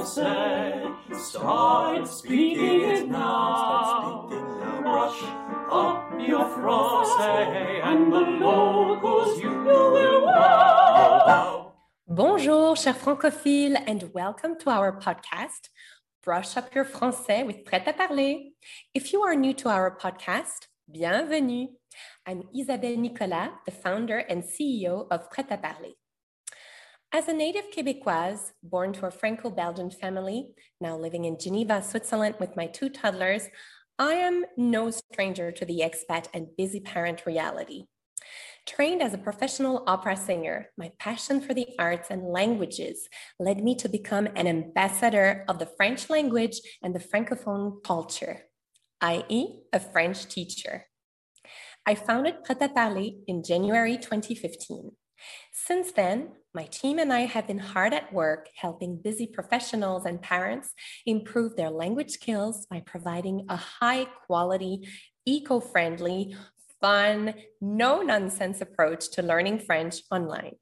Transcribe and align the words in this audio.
français. 0.00 0.94
Start 1.12 2.08
speaking 2.08 2.80
it 2.82 3.08
now. 3.08 4.28
Up 5.70 6.12
your 6.18 6.46
and 7.84 8.12
the 8.12 8.20
locals 8.20 9.40
you 9.40 9.50
will 9.50 10.24
wow. 10.24 11.72
Bonjour, 12.08 12.76
chers 12.76 12.96
francophiles, 12.96 13.76
and 13.86 14.10
welcome 14.14 14.58
to 14.60 14.70
our 14.70 14.98
podcast, 14.98 15.68
Brush 16.24 16.56
Up 16.56 16.74
Your 16.74 16.84
Français 16.84 17.44
with 17.46 17.64
Prêt 17.64 17.86
à 17.86 17.96
Parler. 17.96 18.52
If 18.94 19.12
you 19.12 19.22
are 19.22 19.36
new 19.36 19.54
to 19.54 19.68
our 19.68 19.96
podcast, 19.96 20.68
bienvenue. 20.90 21.68
I'm 22.26 22.42
Isabelle 22.54 22.96
Nicolas, 22.96 23.50
the 23.66 23.72
founder 23.72 24.18
and 24.18 24.42
CEO 24.42 25.06
of 25.10 25.28
Prêt 25.30 25.48
à 25.50 25.60
Parler. 25.60 25.99
As 27.12 27.26
a 27.26 27.32
native 27.32 27.72
Quebecoise, 27.72 28.52
born 28.62 28.92
to 28.92 29.06
a 29.06 29.10
Franco 29.10 29.50
Belgian 29.50 29.90
family, 29.90 30.50
now 30.80 30.96
living 30.96 31.24
in 31.24 31.40
Geneva, 31.40 31.82
Switzerland 31.82 32.36
with 32.38 32.54
my 32.54 32.68
two 32.68 32.88
toddlers, 32.88 33.48
I 33.98 34.14
am 34.14 34.44
no 34.56 34.92
stranger 34.92 35.50
to 35.50 35.64
the 35.64 35.80
expat 35.80 36.28
and 36.32 36.56
busy 36.56 36.78
parent 36.78 37.26
reality. 37.26 37.86
Trained 38.64 39.02
as 39.02 39.12
a 39.12 39.18
professional 39.18 39.82
opera 39.88 40.16
singer, 40.16 40.68
my 40.78 40.92
passion 41.00 41.40
for 41.40 41.52
the 41.52 41.66
arts 41.80 42.10
and 42.10 42.22
languages 42.22 43.08
led 43.40 43.60
me 43.64 43.74
to 43.74 43.88
become 43.88 44.28
an 44.36 44.46
ambassador 44.46 45.44
of 45.48 45.58
the 45.58 45.66
French 45.66 46.10
language 46.10 46.60
and 46.80 46.94
the 46.94 47.00
Francophone 47.00 47.82
culture, 47.82 48.42
i.e., 49.00 49.62
a 49.72 49.80
French 49.80 50.28
teacher. 50.28 50.86
I 51.84 51.96
founded 51.96 52.44
Prêt 52.44 52.60
à 52.60 52.72
Parler 52.72 53.10
in 53.26 53.42
January 53.42 53.96
2015. 53.96 54.92
Since 55.52 55.92
then, 55.92 56.28
my 56.52 56.64
team 56.64 56.98
and 56.98 57.12
I 57.12 57.20
have 57.20 57.46
been 57.46 57.58
hard 57.58 57.94
at 57.94 58.12
work 58.12 58.48
helping 58.56 58.96
busy 58.96 59.26
professionals 59.26 60.04
and 60.04 60.20
parents 60.20 60.74
improve 61.06 61.54
their 61.54 61.70
language 61.70 62.10
skills 62.10 62.66
by 62.66 62.82
providing 62.84 63.46
a 63.48 63.56
high 63.56 64.06
quality, 64.26 64.88
eco 65.24 65.60
friendly, 65.60 66.34
fun, 66.80 67.34
no 67.60 68.02
nonsense 68.02 68.60
approach 68.60 69.10
to 69.12 69.22
learning 69.22 69.60
French 69.60 70.02
online. 70.10 70.56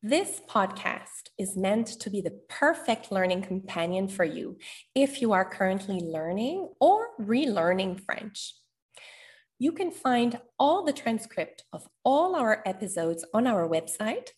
This 0.00 0.40
podcast 0.48 1.30
is 1.38 1.56
meant 1.56 1.86
to 2.00 2.10
be 2.10 2.20
the 2.20 2.38
perfect 2.48 3.10
learning 3.10 3.42
companion 3.42 4.08
for 4.08 4.24
you 4.24 4.58
if 4.94 5.20
you 5.20 5.32
are 5.32 5.44
currently 5.44 6.00
learning 6.00 6.68
or 6.80 7.08
relearning 7.20 8.00
French. 8.04 8.54
You 9.58 9.72
can 9.72 9.92
find 9.92 10.40
all 10.58 10.84
the 10.84 10.92
transcript 10.92 11.64
of 11.72 11.86
all 12.04 12.34
our 12.34 12.62
episodes 12.66 13.24
on 13.32 13.46
our 13.46 13.68
website, 13.68 14.30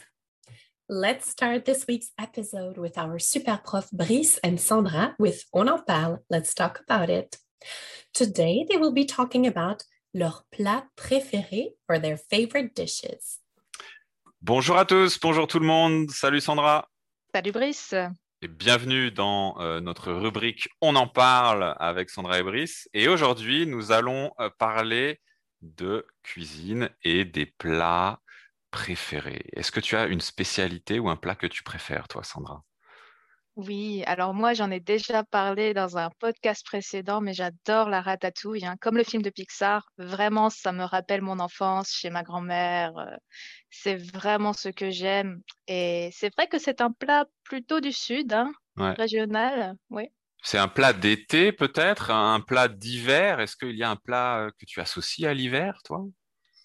Let's 0.88 1.28
start 1.28 1.64
this 1.64 1.86
week's 1.88 2.12
episode 2.16 2.78
with 2.78 2.96
our 2.96 3.18
super 3.18 3.58
prof 3.64 3.90
Brice 3.90 4.38
and 4.38 4.60
Sandra 4.60 5.16
with 5.18 5.44
On 5.52 5.68
en 5.68 5.82
parle. 5.84 6.24
Let's 6.30 6.54
talk 6.54 6.80
about 6.80 7.10
it. 7.10 7.38
Today, 8.14 8.64
they 8.68 8.76
will 8.76 8.92
be 8.92 9.04
talking 9.04 9.46
about 9.46 9.82
leurs 10.16 10.44
plats 10.50 10.88
préférés 10.96 11.76
or 11.88 12.00
their 12.00 12.18
favorite 12.30 12.74
dishes. 12.74 13.40
Bonjour 14.40 14.78
à 14.78 14.86
tous, 14.86 15.20
bonjour 15.20 15.46
tout 15.46 15.58
le 15.58 15.66
monde. 15.66 16.10
Salut 16.10 16.40
Sandra. 16.40 16.88
Salut 17.34 17.52
Brice. 17.52 17.94
Et 18.40 18.48
bienvenue 18.48 19.10
dans 19.10 19.60
euh, 19.60 19.80
notre 19.80 20.12
rubrique 20.12 20.70
On 20.80 20.96
en 20.96 21.06
parle 21.06 21.76
avec 21.78 22.08
Sandra 22.08 22.38
et 22.38 22.42
Brice. 22.42 22.88
Et 22.94 23.08
aujourd'hui, 23.08 23.66
nous 23.66 23.92
allons 23.92 24.32
euh, 24.40 24.48
parler 24.58 25.20
de 25.60 26.06
cuisine 26.22 26.88
et 27.02 27.26
des 27.26 27.46
plats 27.46 28.20
préférés. 28.70 29.44
Est-ce 29.52 29.72
que 29.72 29.80
tu 29.80 29.96
as 29.96 30.06
une 30.06 30.20
spécialité 30.22 30.98
ou 30.98 31.10
un 31.10 31.16
plat 31.16 31.34
que 31.34 31.46
tu 31.46 31.62
préfères, 31.62 32.08
toi, 32.08 32.22
Sandra? 32.22 32.62
Oui, 33.56 34.02
alors 34.06 34.34
moi, 34.34 34.52
j'en 34.52 34.70
ai 34.70 34.80
déjà 34.80 35.24
parlé 35.24 35.72
dans 35.72 35.96
un 35.96 36.10
podcast 36.18 36.64
précédent, 36.66 37.22
mais 37.22 37.32
j'adore 37.32 37.88
la 37.88 38.02
ratatouille. 38.02 38.66
hein. 38.66 38.76
Comme 38.82 38.98
le 38.98 39.02
film 39.04 39.22
de 39.22 39.30
Pixar, 39.30 39.86
vraiment, 39.96 40.50
ça 40.50 40.72
me 40.72 40.84
rappelle 40.84 41.22
mon 41.22 41.38
enfance 41.38 41.90
chez 41.90 42.10
ma 42.10 42.22
grand-mère. 42.22 42.96
euh, 42.98 43.16
C'est 43.70 43.96
vraiment 43.96 44.52
ce 44.52 44.68
que 44.68 44.90
j'aime. 44.90 45.40
Et 45.68 46.10
c'est 46.12 46.32
vrai 46.34 46.48
que 46.48 46.58
c'est 46.58 46.82
un 46.82 46.92
plat 46.92 47.24
plutôt 47.44 47.80
du 47.80 47.92
sud, 47.92 48.32
hein, 48.34 48.52
Ouais. 48.76 48.92
régional. 48.92 49.74
Oui. 49.88 50.08
C'est 50.42 50.58
un 50.58 50.68
plat 50.68 50.92
d'été 50.92 51.50
peut-être, 51.50 52.10
un 52.10 52.40
plat 52.40 52.68
d'hiver? 52.68 53.40
Est-ce 53.40 53.56
qu'il 53.56 53.74
y 53.76 53.82
a 53.82 53.90
un 53.90 53.96
plat 53.96 54.40
euh, 54.44 54.50
que 54.58 54.66
tu 54.66 54.80
associes 54.80 55.26
à 55.26 55.32
l'hiver, 55.32 55.80
toi? 55.82 56.04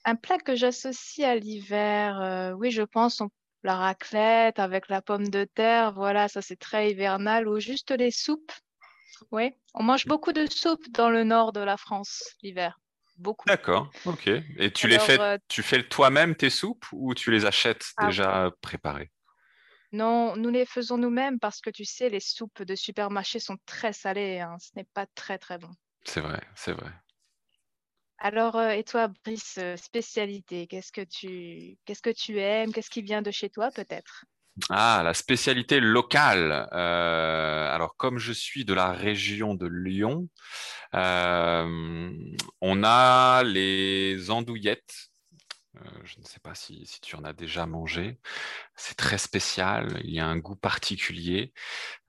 Un 0.04 0.16
plat 0.16 0.38
que 0.40 0.56
j'associe 0.56 1.26
à 1.28 1.36
l'hiver, 1.36 2.20
euh, 2.22 2.52
oui, 2.52 2.70
je 2.72 2.82
pense, 2.82 3.22
on- 3.22 3.30
la 3.64 3.76
raclette 3.76 4.60
avec 4.60 4.90
la 4.90 5.02
pomme 5.02 5.30
de 5.30 5.46
terre, 5.46 5.94
voilà, 5.94 6.28
ça 6.28 6.42
c'est 6.42 6.56
très 6.58 6.92
hivernal, 6.92 7.48
ou 7.48 7.60
juste 7.60 7.92
les 7.92 8.12
soupes. 8.12 8.52
Oui, 9.32 9.54
on 9.74 9.84
mange 9.84 10.06
beaucoup 10.08 10.34
de 10.34 10.46
soupes 10.50 10.90
dans 10.92 11.10
le 11.10 11.24
nord 11.24 11.54
de 11.54 11.60
la 11.60 11.78
France 11.78 12.36
l'hiver, 12.42 12.80
beaucoup. 13.18 13.48
D'accord, 13.48 13.92
ok. 14.06 14.28
Et 14.58 14.72
tu 14.72 14.88
les 14.88 15.00
fais, 15.00 15.20
euh, 15.20 15.38
tu 15.48 15.62
fais 15.64 15.84
toi-même 15.84 16.36
tes 16.36 16.50
soupes 16.50 16.86
ou 16.92 17.14
tu 17.14 17.32
les 17.32 17.46
achètes 17.46 17.92
Ah. 17.98 18.08
déjà 18.08 18.52
préparées? 18.62 19.12
Non, 19.94 20.36
nous 20.38 20.50
les 20.50 20.66
faisons 20.66 20.98
nous-mêmes 20.98 21.38
parce 21.40 21.60
que 21.60 21.70
tu 21.70 21.84
sais, 21.84 22.10
les 22.10 22.22
soupes 22.22 22.64
de 22.64 22.76
supermarché 22.76 23.40
sont 23.40 23.58
très 23.66 23.94
salées, 23.94 24.40
hein, 24.40 24.56
ce 24.60 24.70
n'est 24.76 24.88
pas 24.94 25.06
très 25.16 25.38
très 25.38 25.58
bon. 25.58 25.70
C'est 26.06 26.22
vrai, 26.22 26.42
c'est 26.56 26.72
vrai. 26.74 26.92
Alors, 28.24 28.56
euh, 28.56 28.70
et 28.70 28.84
toi, 28.84 29.08
Brice, 29.26 29.58
euh, 29.58 29.76
spécialité, 29.78 30.68
qu'est-ce 30.68 30.92
que 30.92 31.02
tu, 31.02 31.76
qu'est-ce 31.86 32.04
que 32.04 32.12
tu 32.12 32.40
aimes, 32.40 32.72
qu'est-ce 32.72 32.92
qui 32.92 33.02
vient 33.02 33.24
de 33.24 33.32
chez 33.32 33.50
toi 33.50 33.72
peut-être? 33.72 34.26
Ah, 34.70 35.02
la 35.04 35.16
spécialité 35.16 35.80
locale. 35.80 36.70
Euh, 36.72 37.74
alors, 37.74 37.96
comme 37.98 38.20
je 38.20 38.32
suis 38.32 38.64
de 38.64 38.76
la 38.76 38.92
région 38.92 39.56
de 39.56 39.66
Lyon, 39.66 40.30
on 40.94 42.84
a 42.84 43.42
les 43.44 44.30
andouillettes. 44.30 45.11
Euh, 45.78 45.90
je 46.04 46.20
ne 46.20 46.26
sais 46.26 46.40
pas 46.42 46.54
si, 46.54 46.86
si 46.86 47.00
tu 47.00 47.16
en 47.16 47.24
as 47.24 47.34
déjà 47.34 47.66
mangé. 47.66 48.20
C'est 48.76 48.96
très 48.98 49.18
spécial. 49.18 50.02
Il 50.04 50.14
y 50.14 50.20
a 50.20 50.26
un 50.28 50.38
goût 50.38 50.56
particulier. 50.56 51.54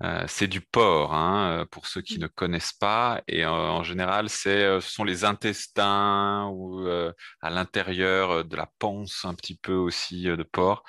Euh, 0.02 0.24
c'est 0.26 0.48
du 0.48 0.60
porc, 0.60 1.14
hein, 1.14 1.60
euh, 1.60 1.64
pour 1.66 1.86
ceux 1.86 2.02
qui 2.02 2.18
ne 2.18 2.26
connaissent 2.26 2.72
pas. 2.72 3.22
Et 3.28 3.44
euh, 3.44 3.50
en 3.50 3.84
général, 3.84 4.28
c'est, 4.28 4.80
ce 4.80 4.90
sont 4.90 5.04
les 5.04 5.24
intestins 5.24 6.48
ou 6.52 6.86
euh, 6.86 7.12
à 7.40 7.50
l'intérieur 7.50 8.44
de 8.44 8.56
la 8.56 8.68
panse 8.78 9.24
un 9.24 9.34
petit 9.34 9.56
peu 9.56 9.74
aussi 9.74 10.24
de 10.24 10.42
porc. 10.42 10.82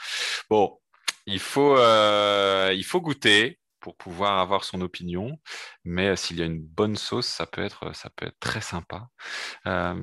Bon, 0.50 0.79
il 1.25 1.39
faut, 1.39 1.78
il 1.78 2.83
faut 2.83 3.01
goûter 3.01 3.59
pour 3.83 3.97
pouvoir 3.97 4.39
avoir 4.39 4.63
son 4.63 4.79
opinion, 4.79 5.38
mais 5.83 6.07
euh, 6.07 6.16
s'il 6.16 6.39
y 6.39 6.41
a 6.41 6.45
une 6.45 6.61
bonne 6.61 6.95
sauce, 6.95 7.27
ça 7.27 7.45
peut 7.45 7.61
être, 7.61 7.94
ça 7.94 8.09
peut 8.16 8.25
être 8.25 8.39
très 8.39 8.61
sympa. 8.61 9.09
Euh, 9.67 10.01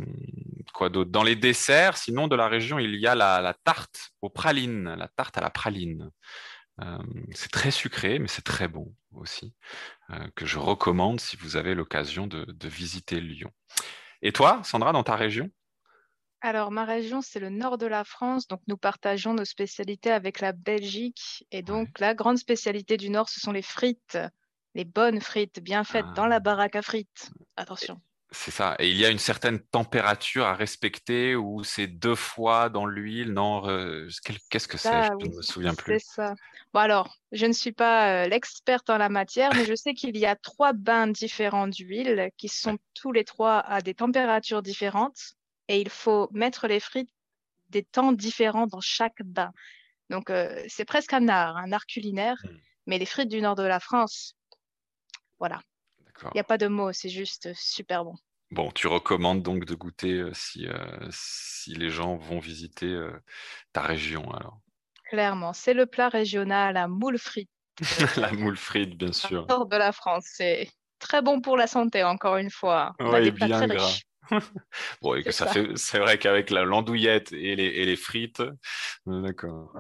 quoi 0.74 0.90
d'autre? 0.90 1.10
Dans 1.10 1.22
les 1.22 1.34
desserts, 1.34 1.96
sinon 1.96 2.28
de 2.28 2.36
la 2.36 2.46
région, 2.46 2.78
il 2.78 2.94
y 2.96 3.06
a 3.06 3.14
la, 3.14 3.40
la 3.40 3.54
tarte 3.54 4.12
aux 4.20 4.28
pralines, 4.28 4.94
la 4.96 5.08
tarte 5.08 5.38
à 5.38 5.40
la 5.40 5.48
praline. 5.48 6.10
Euh, 6.82 6.98
c'est 7.32 7.50
très 7.50 7.70
sucré, 7.70 8.18
mais 8.18 8.28
c'est 8.28 8.44
très 8.44 8.68
bon 8.68 8.94
aussi, 9.12 9.54
que 10.36 10.46
je 10.46 10.58
recommande 10.58 11.18
si 11.18 11.36
vous 11.36 11.56
avez 11.56 11.74
l'occasion 11.74 12.28
de 12.28 12.68
visiter 12.68 13.20
Lyon. 13.20 13.50
Et 14.22 14.32
toi, 14.32 14.60
Sandra, 14.62 14.92
dans 14.92 15.02
ta 15.02 15.16
région? 15.16 15.50
Alors, 16.42 16.70
ma 16.70 16.84
région, 16.84 17.22
c'est 17.22 17.40
le 17.40 17.48
nord 17.50 17.78
de 17.78 17.86
la 17.86 18.04
France, 18.04 18.46
donc 18.46 18.60
nous 18.66 18.76
partageons 18.76 19.32
nos 19.34 19.44
spécialités 19.46 20.10
avec 20.10 20.40
la 20.40 20.52
Belgique. 20.52 21.44
Et 21.50 21.62
donc, 21.62 21.88
la 21.98 22.14
grande 22.14 22.36
spécialité 22.38 22.96
du 22.98 23.08
nord, 23.10 23.28
ce 23.30 23.40
sont 23.40 23.52
les 23.52 23.62
frites, 23.62 24.18
les 24.74 24.84
bonnes 24.84 25.20
frites, 25.22 25.60
bien 25.60 25.82
faites 25.84 26.12
dans 26.12 26.26
Ah. 26.26 26.26
la 26.26 26.40
baraque 26.40 26.76
à 26.76 26.82
frites. 26.82 27.30
Attention. 27.56 28.00
C'est 28.32 28.50
ça. 28.52 28.76
Et 28.78 28.90
il 28.90 28.96
y 28.96 29.04
a 29.04 29.10
une 29.10 29.18
certaine 29.18 29.60
température 29.60 30.44
à 30.46 30.54
respecter 30.54 31.34
ou 31.34 31.64
c'est 31.64 31.88
deux 31.88 32.14
fois 32.14 32.68
dans 32.68 32.86
l'huile? 32.86 33.32
Non, 33.32 33.68
euh, 33.68 34.08
qu'est-ce 34.50 34.68
que 34.68 34.78
c'est? 34.78 35.02
Ça, 35.02 35.16
Je 35.20 35.26
oui, 35.26 35.28
ne 35.28 35.34
me 35.36 35.42
souviens 35.42 35.74
c'est 35.86 35.98
plus. 35.98 35.98
ça. 35.98 36.34
Bon, 36.72 36.80
alors, 36.80 37.16
je 37.32 37.46
ne 37.46 37.52
suis 37.52 37.72
pas 37.72 38.24
euh, 38.24 38.28
l'experte 38.28 38.88
en 38.90 38.98
la 38.98 39.08
matière, 39.08 39.54
mais 39.54 39.64
je 39.64 39.74
sais 39.74 39.94
qu'il 39.94 40.16
y 40.16 40.26
a 40.26 40.36
trois 40.36 40.72
bains 40.72 41.08
différents 41.08 41.68
d'huile 41.68 42.30
qui 42.36 42.48
sont 42.48 42.78
tous 42.94 43.12
les 43.12 43.24
trois 43.24 43.58
à 43.60 43.80
des 43.82 43.94
températures 43.94 44.62
différentes. 44.62 45.34
Et 45.70 45.80
il 45.80 45.88
faut 45.88 46.28
mettre 46.32 46.66
les 46.66 46.80
frites 46.80 47.14
des 47.68 47.84
temps 47.84 48.10
différents 48.10 48.66
dans 48.66 48.80
chaque 48.80 49.22
bain. 49.22 49.52
Donc, 50.10 50.28
euh, 50.28 50.64
c'est 50.66 50.84
presque 50.84 51.12
un 51.12 51.28
art, 51.28 51.56
un 51.58 51.70
art 51.70 51.86
culinaire. 51.86 52.42
Mm. 52.42 52.48
Mais 52.88 52.98
les 52.98 53.06
frites 53.06 53.28
du 53.28 53.40
nord 53.40 53.54
de 53.54 53.62
la 53.62 53.78
France, 53.78 54.34
voilà, 55.38 55.62
il 56.22 56.30
n'y 56.34 56.40
a 56.40 56.44
pas 56.44 56.58
de 56.58 56.66
mots, 56.66 56.92
c'est 56.92 57.08
juste 57.08 57.54
super 57.54 58.04
bon. 58.04 58.16
Bon, 58.50 58.72
tu 58.72 58.88
recommandes 58.88 59.44
donc 59.44 59.64
de 59.64 59.76
goûter 59.76 60.14
euh, 60.14 60.32
si, 60.34 60.66
euh, 60.66 61.08
si 61.12 61.72
les 61.74 61.88
gens 61.88 62.16
vont 62.16 62.40
visiter 62.40 62.98
ta 63.72 63.82
région 63.82 64.28
alors. 64.32 64.58
Clairement, 65.04 65.52
c'est 65.52 65.74
le 65.74 65.86
plat 65.86 66.08
régional 66.08 66.76
à 66.78 66.88
moule 66.88 67.18
frite. 67.18 67.50
la 68.16 68.32
moule 68.32 68.56
frite, 68.56 68.96
bien 68.96 69.12
sûr. 69.12 69.46
Nord 69.46 69.66
de 69.66 69.76
la 69.76 69.92
France, 69.92 70.24
c'est 70.26 70.68
très 70.98 71.22
bon 71.22 71.40
pour 71.40 71.56
la 71.56 71.68
santé, 71.68 72.02
encore 72.02 72.38
une 72.38 72.50
fois. 72.50 72.96
On 72.98 73.12
a 73.12 73.20
Oui, 73.20 73.26
des 73.26 73.32
plats 73.32 73.46
bien 73.46 73.58
très 73.58 73.68
gras. 73.68 73.86
riches. 73.86 74.02
Bon, 75.02 75.14
et 75.14 75.24
que 75.24 75.30
C'est 75.30 75.32
ça 75.32 75.46
ça. 75.46 75.46
fait, 75.46 75.76
c'est 75.76 75.98
vrai 75.98 76.18
qu'avec 76.18 76.50
la 76.50 76.64
l'andouillette 76.64 77.32
et 77.32 77.56
les, 77.56 77.64
et 77.66 77.84
les 77.84 77.96
frites, 77.96 78.40
euh, 78.40 79.22
d'accord. 79.22 79.72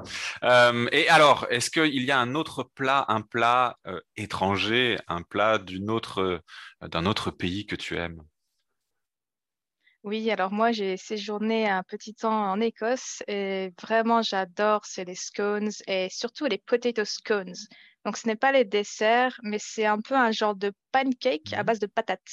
Euh, 0.44 0.88
et 0.92 1.08
alors, 1.08 1.46
est-ce 1.50 1.70
qu'il 1.70 2.02
y 2.04 2.10
a 2.10 2.18
un 2.20 2.34
autre 2.34 2.64
plat, 2.64 3.04
un 3.08 3.22
plat 3.22 3.78
euh, 3.86 4.00
étranger, 4.16 4.98
un 5.08 5.22
plat 5.22 5.58
d'une 5.58 5.90
autre, 5.90 6.20
euh, 6.82 6.88
d'un 6.88 7.06
autre 7.06 7.30
pays 7.30 7.66
que 7.66 7.76
tu 7.76 7.96
aimes? 7.96 8.22
Oui, 10.02 10.30
alors 10.30 10.50
moi, 10.52 10.72
j'ai 10.72 10.96
séjourné 10.96 11.68
un 11.68 11.82
petit 11.82 12.14
temps 12.14 12.50
en 12.50 12.60
Écosse 12.60 13.22
et 13.28 13.70
vraiment, 13.82 14.22
j'adore, 14.22 14.86
c'est 14.86 15.04
les 15.04 15.14
scones 15.14 15.70
et 15.86 16.08
surtout 16.10 16.46
les 16.46 16.56
potato 16.58 17.04
scones. 17.04 17.54
Donc, 18.06 18.16
ce 18.16 18.26
n'est 18.26 18.36
pas 18.36 18.50
les 18.52 18.64
desserts, 18.64 19.38
mais 19.42 19.58
c'est 19.60 19.84
un 19.84 20.00
peu 20.00 20.14
un 20.14 20.32
genre 20.32 20.54
de 20.56 20.72
pancake 20.90 21.52
à 21.52 21.62
Mhm. 21.62 21.64
base 21.64 21.80
de 21.80 21.86
patates, 21.86 22.32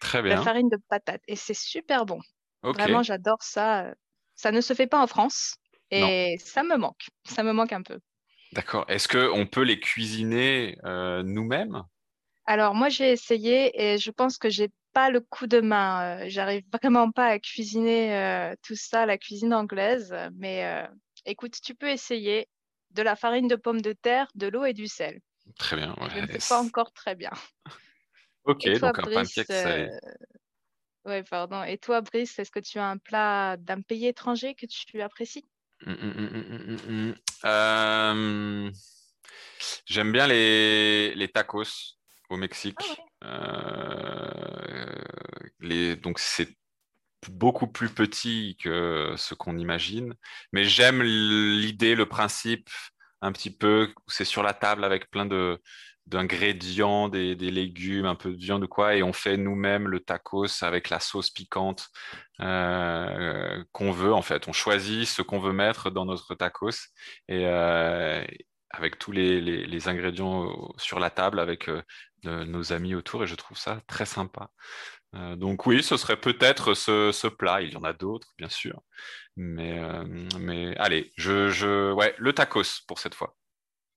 Très 0.00 0.22
la 0.22 0.42
farine 0.42 0.68
de 0.68 0.78
patates. 0.88 1.22
Et 1.26 1.36
c'est 1.36 1.54
super 1.54 2.06
bon. 2.06 2.20
Vraiment, 2.62 3.02
j'adore 3.02 3.42
ça. 3.42 3.94
Ça 4.34 4.52
ne 4.52 4.60
se 4.60 4.74
fait 4.74 4.86
pas 4.86 5.02
en 5.02 5.06
France 5.06 5.56
Non. 5.92 6.06
et 6.08 6.36
ça 6.38 6.62
me 6.62 6.76
manque. 6.76 7.08
Ça 7.24 7.42
me 7.42 7.52
manque 7.52 7.72
un 7.72 7.82
peu. 7.82 7.98
D'accord. 8.52 8.84
Est-ce 8.88 9.08
que 9.08 9.30
on 9.32 9.46
peut 9.46 9.62
les 9.62 9.80
cuisiner 9.80 10.78
euh, 10.84 11.22
nous-mêmes? 11.22 11.82
Alors, 12.46 12.74
moi, 12.74 12.88
j'ai 12.88 13.12
essayé 13.12 13.72
et 13.80 13.98
je 13.98 14.10
pense 14.10 14.38
que 14.38 14.48
j'ai 14.48 14.70
pas 14.92 15.10
le 15.10 15.20
coup 15.20 15.46
de 15.46 15.60
main. 15.60 16.22
Euh, 16.22 16.24
j'arrive 16.28 16.64
vraiment 16.72 17.10
pas 17.10 17.26
à 17.26 17.38
cuisiner 17.38 18.16
euh, 18.16 18.54
tout 18.62 18.76
ça, 18.76 19.06
la 19.06 19.18
cuisine 19.18 19.52
anglaise. 19.52 20.14
Mais 20.36 20.88
écoute, 21.26 21.56
tu 21.62 21.74
peux 21.74 21.88
essayer 21.90 22.48
de 22.92 23.02
la 23.02 23.16
farine 23.16 23.48
de 23.48 23.56
pomme 23.56 23.82
de 23.82 23.92
terre, 23.92 24.28
de 24.34 24.46
l'eau 24.46 24.64
et 24.64 24.72
du 24.72 24.86
sel. 24.86 25.20
Très 25.58 25.76
bien. 25.76 25.94
Je 26.14 26.20
ne 26.20 26.48
pas 26.48 26.62
encore 26.62 26.92
très 26.92 27.14
bien. 27.14 27.30
Ok, 28.48 28.66
Et 28.66 28.78
toi, 28.78 28.88
donc 28.88 28.98
un 28.98 29.02
Brice, 29.02 29.34
pancake 29.34 29.50
euh, 29.50 29.88
ouais, 31.04 31.22
pardon. 31.22 31.62
Et 31.64 31.78
toi, 31.78 32.00
Brice, 32.00 32.38
est-ce 32.38 32.50
que 32.50 32.60
tu 32.60 32.78
as 32.78 32.88
un 32.88 32.98
plat 32.98 33.56
d'un 33.58 33.82
pays 33.82 34.06
étranger 34.06 34.54
que 34.54 34.66
tu 34.66 35.00
apprécies? 35.02 35.46
Hum, 35.86 35.96
hum, 36.02 36.76
hum. 36.88 37.14
Euh, 37.44 38.70
J'aime 39.86 40.12
bien 40.12 40.26
les, 40.26 41.14
les 41.14 41.28
tacos 41.28 41.96
au 42.30 42.36
Mexique. 42.36 43.00
Euh, 43.24 45.02
les, 45.60 45.96
donc 45.96 46.18
c'est 46.18 46.48
beaucoup 47.30 47.66
plus 47.66 47.90
petit 47.90 48.56
que 48.62 49.14
ce 49.16 49.34
qu'on 49.34 49.58
imagine, 49.58 50.14
mais 50.52 50.64
j'aime 50.64 51.02
l'idée, 51.02 51.94
le 51.94 52.06
principe 52.06 52.70
un 53.20 53.32
petit 53.32 53.50
peu 53.50 53.92
c'est 54.06 54.24
sur 54.24 54.42
la 54.44 54.54
table 54.54 54.84
avec 54.84 55.10
plein 55.10 55.26
de 55.26 55.60
d'ingrédients, 56.08 57.08
des, 57.08 57.36
des 57.36 57.50
légumes, 57.50 58.06
un 58.06 58.14
peu 58.14 58.32
de 58.32 58.36
viande 58.36 58.64
ou 58.64 58.68
quoi, 58.68 58.96
et 58.96 59.02
on 59.02 59.12
fait 59.12 59.36
nous-mêmes 59.36 59.88
le 59.88 60.00
tacos 60.00 60.62
avec 60.62 60.88
la 60.88 61.00
sauce 61.00 61.30
piquante 61.30 61.88
euh, 62.40 63.62
qu'on 63.72 63.92
veut 63.92 64.14
en 64.14 64.22
fait. 64.22 64.48
On 64.48 64.52
choisit 64.52 65.06
ce 65.06 65.22
qu'on 65.22 65.38
veut 65.38 65.52
mettre 65.52 65.90
dans 65.90 66.06
notre 66.06 66.34
tacos 66.34 66.88
et 67.28 67.46
euh, 67.46 68.24
avec 68.70 68.98
tous 68.98 69.12
les, 69.12 69.88
ingrédients 69.88 70.72
sur 70.78 70.98
la 70.98 71.10
table 71.10 71.40
avec 71.40 71.68
euh, 71.68 71.82
nos 72.24 72.72
amis 72.72 72.94
autour 72.94 73.24
et 73.24 73.26
je 73.26 73.34
trouve 73.34 73.58
ça 73.58 73.80
très 73.86 74.06
sympa. 74.06 74.50
Donc 75.36 75.66
oui, 75.66 75.82
ce 75.82 75.96
serait 75.96 76.20
peut-être 76.20 76.74
ce, 76.74 77.12
ce 77.12 77.28
plat. 77.28 77.62
Il 77.62 77.72
y 77.72 77.76
en 77.76 77.84
a 77.84 77.94
d'autres, 77.94 78.28
bien 78.36 78.50
sûr. 78.50 78.82
Mais, 79.36 79.80
mais 80.38 80.76
allez, 80.76 81.12
je, 81.16 81.48
je, 81.48 81.92
ouais, 81.92 82.14
le 82.18 82.34
tacos 82.34 82.82
pour 82.86 82.98
cette 82.98 83.14
fois. 83.14 83.34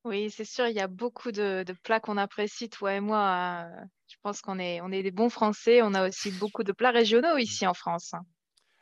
Oui, 0.03 0.31
c'est 0.31 0.45
sûr, 0.45 0.67
il 0.67 0.75
y 0.75 0.79
a 0.79 0.87
beaucoup 0.87 1.31
de, 1.31 1.63
de 1.65 1.73
plats 1.73 1.99
qu'on 1.99 2.17
apprécie, 2.17 2.69
toi 2.69 2.93
et 2.95 2.99
moi. 2.99 3.19
hein. 3.19 3.85
Je 4.07 4.15
pense 4.23 4.41
qu'on 4.41 4.57
est, 4.59 4.81
on 4.81 4.91
est 4.91 5.03
des 5.03 5.11
bons 5.11 5.29
Français. 5.29 5.81
On 5.83 5.93
a 5.93 6.07
aussi 6.07 6.31
beaucoup 6.31 6.63
de 6.63 6.71
plats 6.71 6.91
régionaux 6.91 7.37
ici 7.37 7.67
en 7.67 7.73
France. 7.73 8.13
hein. 8.13 8.25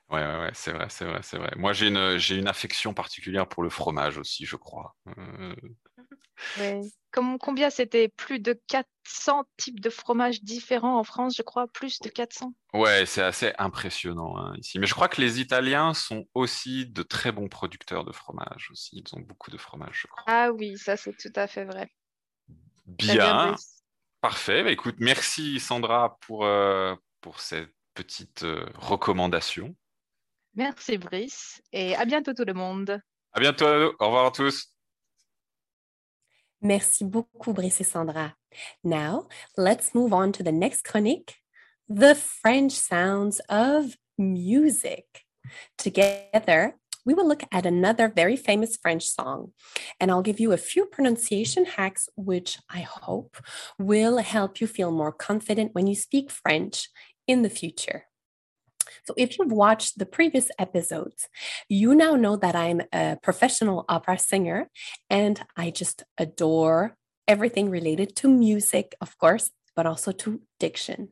Ouais, 0.10 0.20
ouais, 0.26 0.40
ouais, 0.40 0.52
c'est 0.54 0.72
vrai, 0.72 0.88
c'est 0.90 1.06
vrai, 1.06 1.20
c'est 1.22 1.38
vrai. 1.38 1.52
Moi, 1.56 1.72
j'ai 1.74 1.88
une, 1.88 2.18
j'ai 2.18 2.36
une 2.38 2.48
affection 2.48 2.94
particulière 2.96 3.48
pour 3.48 3.62
le 3.62 3.70
fromage 3.70 4.18
aussi, 4.18 4.44
je 4.46 4.56
crois. 4.56 4.96
Euh, 5.20 5.56
Ouais. 6.58 6.82
Comme- 7.12 7.40
combien 7.40 7.70
c'était? 7.70 8.08
Plus 8.08 8.40
de 8.40 8.60
400 8.68 9.44
types 9.58 9.80
de 9.80 9.90
fromages 9.90 10.44
différents 10.44 11.00
en 11.00 11.04
France, 11.04 11.36
je 11.36 11.42
crois. 11.42 11.68
Plus 11.68 12.00
de 12.00 12.10
400. 12.10 12.54
ouais, 12.74 13.06
c'est 13.06 13.24
assez 13.24 13.52
impressionnant 13.58 14.38
hein, 14.38 14.54
ici. 14.58 14.78
Mais 14.80 14.86
je 14.86 14.94
crois 14.94 15.08
que 15.10 15.20
les 15.20 15.40
Italiens 15.40 15.94
sont 15.94 16.26
aussi 16.34 16.86
de 16.86 17.02
très 17.02 17.32
bons 17.32 17.48
producteurs 17.50 18.06
de 18.06 18.12
fromage 18.12 18.70
aussi. 18.72 19.04
Ils 19.06 19.16
ont 19.18 19.22
beaucoup 19.22 19.50
de 19.50 19.58
fromage, 19.58 20.02
je 20.04 20.08
crois. 20.08 20.24
Ah 20.28 20.52
oui, 20.52 20.78
ça 20.78 20.98
c'est 20.98 21.16
tout 21.18 21.34
à 21.36 21.48
fait 21.48 21.66
vrai. 21.66 21.90
Bien, 22.86 23.56
parfait. 24.22 24.64
Bah, 24.64 24.72
écoute, 24.72 24.96
merci 25.00 25.60
Sandra 25.60 26.18
pour, 26.22 26.46
euh, 26.46 26.96
pour 27.22 27.40
cette 27.40 27.74
petite 27.94 28.44
euh, 28.44 28.66
recommandation. 28.76 29.76
Merci, 30.56 30.98
Brice. 30.98 31.62
Et 31.72 31.96
à 31.96 32.06
bientôt 32.06 32.34
tout 32.34 32.46
le 32.46 32.54
monde. 32.54 33.02
À 33.34 33.40
bientôt. 33.40 33.66
Au 34.00 34.06
revoir 34.06 34.26
à 34.28 34.32
tous. 34.32 34.74
Merci 36.62 37.06
beaucoup, 37.06 37.54
Brice 37.54 37.82
et 37.82 37.86
Sandra. 37.86 38.36
Now, 38.84 39.28
let's 39.58 39.96
move 39.96 40.14
on 40.14 40.32
to 40.34 40.44
the 40.44 40.52
next 40.52 40.84
chronique 40.84 41.38
the 41.90 42.14
French 42.14 42.74
sounds 42.74 43.42
of 43.50 43.98
music. 44.18 45.26
Together, 45.78 46.76
we 47.04 47.16
will 47.16 47.28
look 47.28 47.42
at 47.52 47.66
another 47.66 48.08
very 48.08 48.36
famous 48.36 48.78
French 48.78 49.08
song, 49.08 49.54
and 50.00 50.12
I'll 50.12 50.22
give 50.22 50.40
you 50.40 50.52
a 50.52 50.58
few 50.58 50.86
pronunciation 50.86 51.66
hacks, 51.66 52.08
which 52.16 52.60
I 52.70 52.82
hope 52.82 53.38
will 53.80 54.18
help 54.20 54.62
you 54.62 54.68
feel 54.68 54.92
more 54.92 55.12
confident 55.12 55.74
when 55.74 55.88
you 55.88 55.96
speak 55.96 56.30
French 56.30 56.90
in 57.28 57.42
the 57.42 57.50
future. 57.50 58.04
So, 59.10 59.16
if 59.18 59.40
you've 59.40 59.52
watched 59.52 59.98
the 59.98 60.06
previous 60.06 60.52
episodes, 60.60 61.30
you 61.68 61.96
now 61.96 62.16
know 62.16 62.36
that 62.36 62.56
I'm 62.56 62.84
a 62.94 63.18
professional 63.24 63.84
opera 63.90 64.20
singer 64.20 64.70
and 65.10 65.42
I 65.58 65.72
just 65.72 66.04
adore 66.20 66.96
everything 67.28 67.72
related 67.72 68.16
to 68.18 68.28
music, 68.28 68.94
of 69.02 69.18
course, 69.18 69.50
but 69.76 69.88
also 69.88 70.12
to 70.12 70.42
diction. 70.60 71.10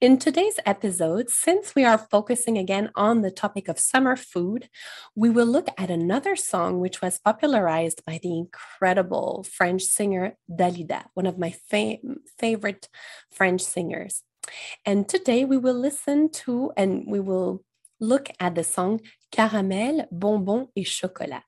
In 0.00 0.18
today's 0.18 0.60
episode, 0.64 1.28
since 1.28 1.74
we 1.74 1.82
are 1.84 1.98
focusing 1.98 2.58
again 2.58 2.90
on 2.94 3.22
the 3.22 3.32
topic 3.32 3.66
of 3.66 3.80
summer 3.80 4.14
food, 4.14 4.68
we 5.16 5.28
will 5.28 5.46
look 5.46 5.66
at 5.76 5.90
another 5.90 6.36
song 6.36 6.78
which 6.78 7.02
was 7.02 7.18
popularized 7.18 8.04
by 8.06 8.20
the 8.22 8.38
incredible 8.38 9.44
French 9.50 9.82
singer 9.82 10.36
Dalida, 10.48 11.06
one 11.14 11.26
of 11.26 11.40
my 11.40 11.50
fa- 11.50 11.96
favorite 12.38 12.88
French 13.32 13.62
singers. 13.62 14.22
And 14.84 15.08
today 15.08 15.44
we 15.44 15.56
will 15.56 15.78
listen 15.78 16.30
to 16.44 16.72
and 16.76 17.04
we 17.06 17.20
will 17.20 17.64
look 18.00 18.28
at 18.38 18.54
the 18.54 18.64
song 18.64 19.00
Caramel, 19.32 20.06
Bonbon 20.10 20.68
et 20.76 20.86
Chocolat. 20.86 21.42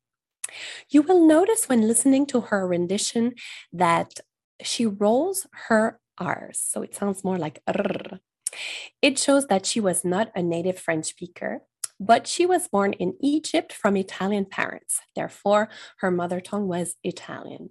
You 0.89 1.03
will 1.03 1.27
notice 1.27 1.69
when 1.69 1.87
listening 1.87 2.27
to 2.27 2.41
her 2.41 2.67
rendition 2.67 3.35
that 3.73 4.21
she 4.63 4.87
rolls 4.87 5.47
her 5.69 6.01
R's, 6.17 6.61
so 6.61 6.83
it 6.83 6.95
sounds 6.95 7.23
more 7.23 7.39
like 7.39 7.61
R. 7.67 8.21
It 9.03 9.19
shows 9.19 9.47
that 9.47 9.67
she 9.67 9.79
was 9.79 10.05
not 10.05 10.33
a 10.35 10.43
native 10.43 10.79
French 10.79 11.07
speaker, 11.07 11.63
but 12.01 12.27
she 12.27 12.47
was 12.47 12.69
born 12.69 12.93
in 12.95 13.15
Egypt 13.21 13.73
from 13.73 13.97
Italian 13.97 14.47
parents. 14.47 15.01
Therefore, 15.15 15.69
her 15.99 16.11
mother 16.11 16.41
tongue 16.41 16.67
was 16.67 16.97
Italian. 17.05 17.71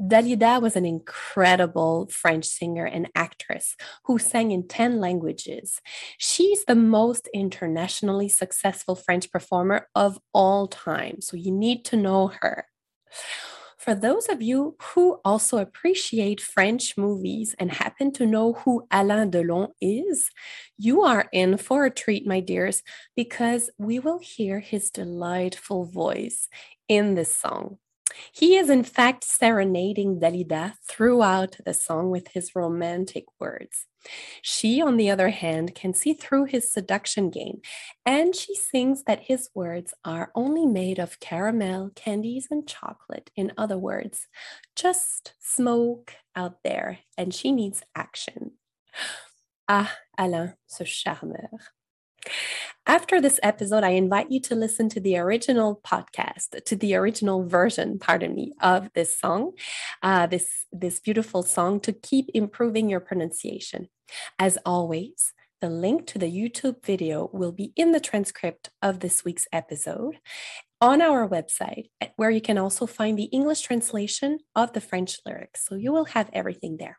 Dalida 0.00 0.60
was 0.60 0.76
an 0.76 0.84
incredible 0.84 2.08
French 2.10 2.46
singer 2.46 2.84
and 2.84 3.08
actress 3.14 3.76
who 4.04 4.18
sang 4.18 4.50
in 4.50 4.68
10 4.68 5.00
languages. 5.00 5.80
She's 6.18 6.64
the 6.64 6.74
most 6.74 7.28
internationally 7.34 8.28
successful 8.28 8.94
French 8.94 9.30
performer 9.30 9.88
of 9.94 10.18
all 10.32 10.66
time, 10.66 11.20
so 11.20 11.36
you 11.36 11.52
need 11.52 11.84
to 11.86 11.96
know 11.96 12.32
her. 12.40 12.66
For 13.78 13.94
those 13.94 14.28
of 14.28 14.42
you 14.42 14.76
who 14.82 15.20
also 15.24 15.58
appreciate 15.58 16.40
French 16.40 16.98
movies 16.98 17.54
and 17.58 17.70
happen 17.70 18.12
to 18.12 18.26
know 18.26 18.52
who 18.52 18.86
Alain 18.90 19.30
Delon 19.30 19.68
is, 19.80 20.30
you 20.76 21.02
are 21.02 21.28
in 21.32 21.56
for 21.56 21.86
a 21.86 21.90
treat, 21.90 22.26
my 22.26 22.40
dears, 22.40 22.82
because 23.16 23.70
we 23.78 23.98
will 23.98 24.18
hear 24.18 24.58
his 24.58 24.90
delightful 24.90 25.84
voice 25.84 26.48
in 26.88 27.14
this 27.14 27.34
song. 27.34 27.78
He 28.32 28.56
is, 28.56 28.70
in 28.70 28.84
fact, 28.84 29.24
serenading 29.24 30.20
Dalida 30.20 30.74
throughout 30.86 31.56
the 31.64 31.74
song 31.74 32.10
with 32.10 32.28
his 32.28 32.54
romantic 32.54 33.24
words. 33.38 33.86
She, 34.42 34.80
on 34.80 34.96
the 34.96 35.10
other 35.10 35.30
hand, 35.30 35.74
can 35.74 35.92
see 35.92 36.14
through 36.14 36.44
his 36.46 36.70
seduction 36.72 37.30
game, 37.30 37.60
and 38.06 38.34
she 38.34 38.54
sings 38.54 39.04
that 39.04 39.24
his 39.24 39.50
words 39.54 39.92
are 40.04 40.30
only 40.34 40.66
made 40.66 40.98
of 40.98 41.20
caramel, 41.20 41.90
candies, 41.94 42.48
and 42.50 42.66
chocolate. 42.66 43.30
In 43.36 43.52
other 43.58 43.78
words, 43.78 44.28
just 44.76 45.34
smoke 45.40 46.14
out 46.36 46.62
there, 46.64 47.00
and 47.16 47.34
she 47.34 47.52
needs 47.52 47.82
action. 47.94 48.52
Ah, 49.68 49.94
Alain, 50.16 50.54
ce 50.66 50.82
charmeur. 50.84 51.50
After 52.86 53.20
this 53.20 53.38
episode, 53.42 53.84
I 53.84 53.90
invite 53.90 54.30
you 54.30 54.40
to 54.42 54.54
listen 54.54 54.88
to 54.90 55.00
the 55.00 55.18
original 55.18 55.80
podcast, 55.84 56.64
to 56.64 56.74
the 56.74 56.94
original 56.94 57.46
version, 57.46 57.98
pardon 57.98 58.34
me, 58.34 58.54
of 58.62 58.90
this 58.94 59.18
song, 59.18 59.52
uh, 60.02 60.26
this, 60.26 60.64
this 60.72 60.98
beautiful 60.98 61.42
song 61.42 61.80
to 61.80 61.92
keep 61.92 62.30
improving 62.32 62.88
your 62.88 63.00
pronunciation. 63.00 63.88
As 64.38 64.56
always, 64.64 65.34
the 65.60 65.68
link 65.68 66.06
to 66.06 66.18
the 66.18 66.32
YouTube 66.32 66.84
video 66.84 67.28
will 67.32 67.52
be 67.52 67.72
in 67.76 67.92
the 67.92 68.00
transcript 68.00 68.70
of 68.80 69.00
this 69.00 69.24
week's 69.24 69.46
episode 69.52 70.18
on 70.80 71.02
our 71.02 71.28
website, 71.28 71.90
where 72.16 72.30
you 72.30 72.40
can 72.40 72.56
also 72.56 72.86
find 72.86 73.18
the 73.18 73.24
English 73.24 73.62
translation 73.62 74.38
of 74.54 74.72
the 74.72 74.80
French 74.80 75.18
lyrics. 75.26 75.66
So 75.66 75.74
you 75.74 75.92
will 75.92 76.06
have 76.06 76.30
everything 76.32 76.76
there. 76.78 76.98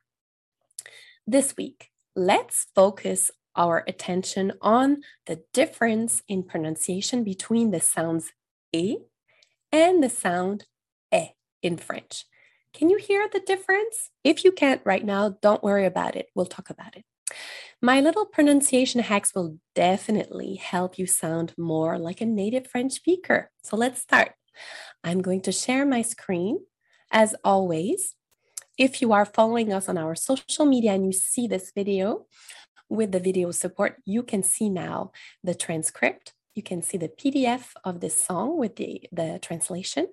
This 1.25 1.55
week, 1.57 1.89
let's 2.15 2.67
focus 2.75 3.31
our 3.59 3.83
attention 3.87 4.53
on 4.61 5.01
the 5.27 5.43
difference 5.53 6.23
in 6.29 6.41
pronunciation 6.43 7.23
between 7.23 7.71
the 7.71 7.81
sounds 7.81 8.31
e 8.71 8.95
and 9.71 10.01
the 10.01 10.09
sound 10.09 10.63
e 11.13 11.27
in 11.61 11.77
French. 11.77 12.25
Can 12.73 12.89
you 12.89 12.97
hear 12.97 13.27
the 13.31 13.41
difference? 13.41 14.09
If 14.23 14.45
you 14.45 14.53
can't 14.53 14.81
right 14.85 15.03
now, 15.03 15.37
don't 15.41 15.63
worry 15.63 15.85
about 15.85 16.15
it. 16.15 16.27
We'll 16.33 16.45
talk 16.45 16.69
about 16.69 16.95
it. 16.95 17.03
My 17.81 17.99
little 17.99 18.25
pronunciation 18.25 19.01
hacks 19.01 19.35
will 19.35 19.57
definitely 19.75 20.55
help 20.55 20.97
you 20.97 21.05
sound 21.05 21.53
more 21.57 21.99
like 21.99 22.21
a 22.21 22.25
native 22.25 22.67
French 22.67 22.93
speaker. 22.93 23.51
So 23.63 23.75
let's 23.75 24.01
start. 24.01 24.31
I'm 25.03 25.21
going 25.21 25.41
to 25.41 25.51
share 25.51 25.85
my 25.85 26.01
screen. 26.01 26.59
As 27.11 27.35
always, 27.43 28.15
if 28.77 29.01
you 29.01 29.11
are 29.11 29.25
following 29.25 29.73
us 29.73 29.89
on 29.89 29.97
our 29.97 30.15
social 30.15 30.65
media 30.65 30.93
and 30.93 31.05
you 31.05 31.11
see 31.11 31.47
this 31.47 31.71
video, 31.75 32.25
with 32.89 33.12
the 33.12 33.19
video 33.19 33.51
support, 33.51 33.98
you 34.05 34.24
can 34.24 34.43
see 34.43 34.69
now 34.69 35.12
the 35.43 35.55
transcript. 35.55 36.34
You 36.55 36.63
can 36.63 36.81
see 36.81 36.98
the 36.98 37.08
PDF 37.08 37.69
of 37.86 38.01
this 38.01 38.22
song 38.22 38.58
with 38.58 38.75
the, 38.75 39.03
the 39.12 39.39
translation. 39.41 40.08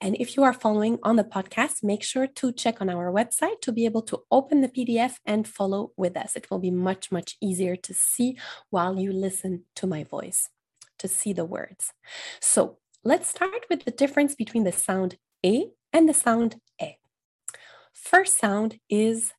And 0.00 0.14
if 0.20 0.36
you 0.36 0.44
are 0.44 0.52
following 0.52 0.98
on 1.02 1.16
the 1.16 1.24
podcast, 1.24 1.82
make 1.82 2.04
sure 2.04 2.26
to 2.26 2.52
check 2.52 2.80
on 2.80 2.88
our 2.88 3.10
website 3.10 3.60
to 3.62 3.72
be 3.72 3.86
able 3.86 4.02
to 4.02 4.20
open 4.30 4.60
the 4.60 4.68
PDF 4.68 5.14
and 5.26 5.48
follow 5.48 5.92
with 5.96 6.16
us. 6.16 6.36
It 6.36 6.48
will 6.50 6.60
be 6.60 6.70
much, 6.70 7.10
much 7.10 7.36
easier 7.40 7.74
to 7.74 7.94
see 7.94 8.38
while 8.68 9.00
you 9.00 9.12
listen 9.12 9.64
to 9.76 9.86
my 9.86 10.04
voice, 10.04 10.48
to 10.98 11.08
see 11.08 11.32
the 11.32 11.46
words. 11.46 11.92
So 12.40 12.76
let's 13.02 13.28
start 13.28 13.64
with 13.68 13.84
the 13.84 13.90
difference 13.90 14.34
between 14.34 14.64
the 14.64 14.72
sound 14.72 15.16
A 15.44 15.70
and 15.92 16.08
the 16.08 16.14
sound 16.14 16.60
E. 16.80 16.98
First 17.92 18.38
sound 18.38 18.78
is. 18.88 19.32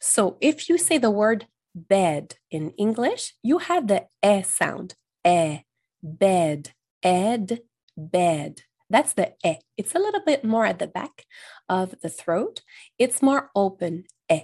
So 0.00 0.36
if 0.40 0.68
you 0.68 0.78
say 0.78 0.98
the 0.98 1.10
word 1.10 1.46
bed 1.74 2.36
in 2.50 2.70
English, 2.72 3.34
you 3.42 3.58
have 3.58 3.86
the 3.88 4.06
e 4.24 4.42
sound. 4.42 4.94
E, 5.26 5.60
bed, 6.02 6.72
ed, 7.02 7.60
bed. 7.96 8.62
That's 8.88 9.14
the 9.14 9.34
e. 9.44 9.56
It's 9.76 9.94
a 9.94 9.98
little 9.98 10.22
bit 10.24 10.44
more 10.44 10.64
at 10.64 10.78
the 10.78 10.86
back 10.86 11.24
of 11.68 11.94
the 12.02 12.08
throat. 12.08 12.60
It's 12.98 13.20
more 13.20 13.50
open, 13.54 14.04
e. 14.30 14.42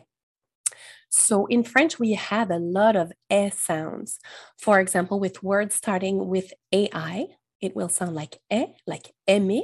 So 1.09 1.47
in 1.47 1.63
French, 1.63 1.99
we 1.99 2.15
have 2.15 2.51
a 2.51 2.59
lot 2.59 2.97
of 2.97 3.13
e 3.31 3.51
sounds. 3.51 4.19
For 4.59 4.81
example, 4.81 5.21
with 5.21 5.43
words 5.43 5.75
starting 5.75 6.27
with 6.29 6.53
AI, 6.73 7.29
it 7.61 7.77
will 7.77 7.89
sound 7.89 8.15
like 8.17 8.41
e, 8.53 8.67
like 8.87 9.13
aimer, 9.29 9.63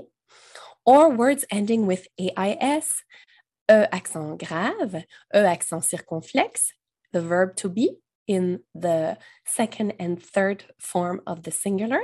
or 0.87 1.11
words 1.11 1.45
ending 1.51 1.87
with 1.87 2.07
AIS, 2.21 3.03
E 3.71 3.87
accent 3.93 4.39
grave, 4.39 5.05
E 5.35 5.39
accent 5.39 5.83
circonflexe, 5.83 6.73
the 7.13 7.21
verb 7.21 7.57
to 7.57 7.69
be 7.69 7.99
in 8.27 8.61
the 8.75 9.19
second 9.45 9.95
and 9.99 10.23
third 10.23 10.65
form 10.79 11.21
of 11.27 11.43
the 11.43 11.51
singular, 11.51 12.03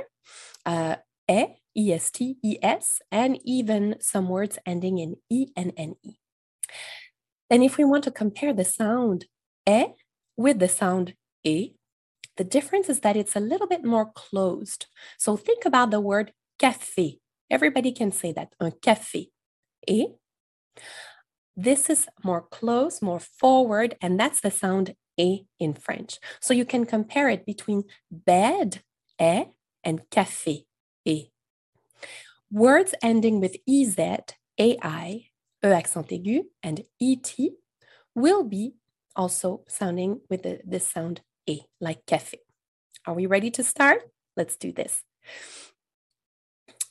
uh, 0.65 0.95
E, 1.29 1.45
EST, 1.75 2.37
ES, 2.43 3.01
and 3.11 3.39
even 3.43 3.95
some 3.99 4.29
words 4.29 4.57
ending 4.65 4.97
in 4.97 5.17
E 5.29 5.47
and 5.55 5.73
NE. 5.77 6.19
And 7.49 7.63
if 7.63 7.77
we 7.77 7.83
want 7.83 8.03
to 8.05 8.11
compare 8.11 8.53
the 8.53 8.65
sound 8.65 9.25
E 9.67 9.85
with 10.37 10.59
the 10.59 10.67
sound 10.67 11.13
E, 11.43 11.73
the 12.37 12.43
difference 12.43 12.89
is 12.89 12.99
that 13.01 13.15
it's 13.15 13.35
a 13.35 13.39
little 13.39 13.67
bit 13.67 13.83
more 13.83 14.11
closed. 14.11 14.87
So 15.17 15.37
think 15.37 15.65
about 15.65 15.91
the 15.91 16.01
word 16.01 16.33
café. 16.59 17.19
Everybody 17.49 17.91
can 17.91 18.11
say 18.11 18.33
that, 18.33 18.53
un 18.59 18.71
café. 18.71 19.27
E 19.87 20.07
this 21.55 21.89
is 21.89 22.07
more 22.23 22.41
close, 22.41 23.01
more 23.01 23.19
forward, 23.19 23.95
and 24.01 24.19
that's 24.19 24.41
the 24.41 24.51
sound 24.51 24.95
A 25.19 25.45
in 25.59 25.73
French. 25.73 26.19
So 26.41 26.53
you 26.53 26.65
can 26.65 26.85
compare 26.85 27.29
it 27.29 27.45
between 27.45 27.83
bed, 28.11 28.81
e, 29.21 29.45
and 29.83 30.09
café, 30.09 30.65
e. 31.05 31.27
Words 32.51 32.93
ending 33.01 33.39
with 33.39 33.57
EZ, 33.67 33.97
AI, 34.59 35.29
E 35.63 35.67
accent 35.67 36.09
aigu, 36.09 36.43
and 36.61 36.83
ET 37.01 37.35
will 38.13 38.43
be 38.43 38.75
also 39.15 39.63
sounding 39.67 40.21
with 40.29 40.43
the, 40.43 40.59
this 40.65 40.87
sound 40.87 41.21
A, 41.49 41.61
like 41.79 42.05
café. 42.05 42.35
Are 43.05 43.13
we 43.13 43.25
ready 43.25 43.51
to 43.51 43.63
start? 43.63 44.03
Let's 44.35 44.57
do 44.57 44.71
this. 44.71 45.03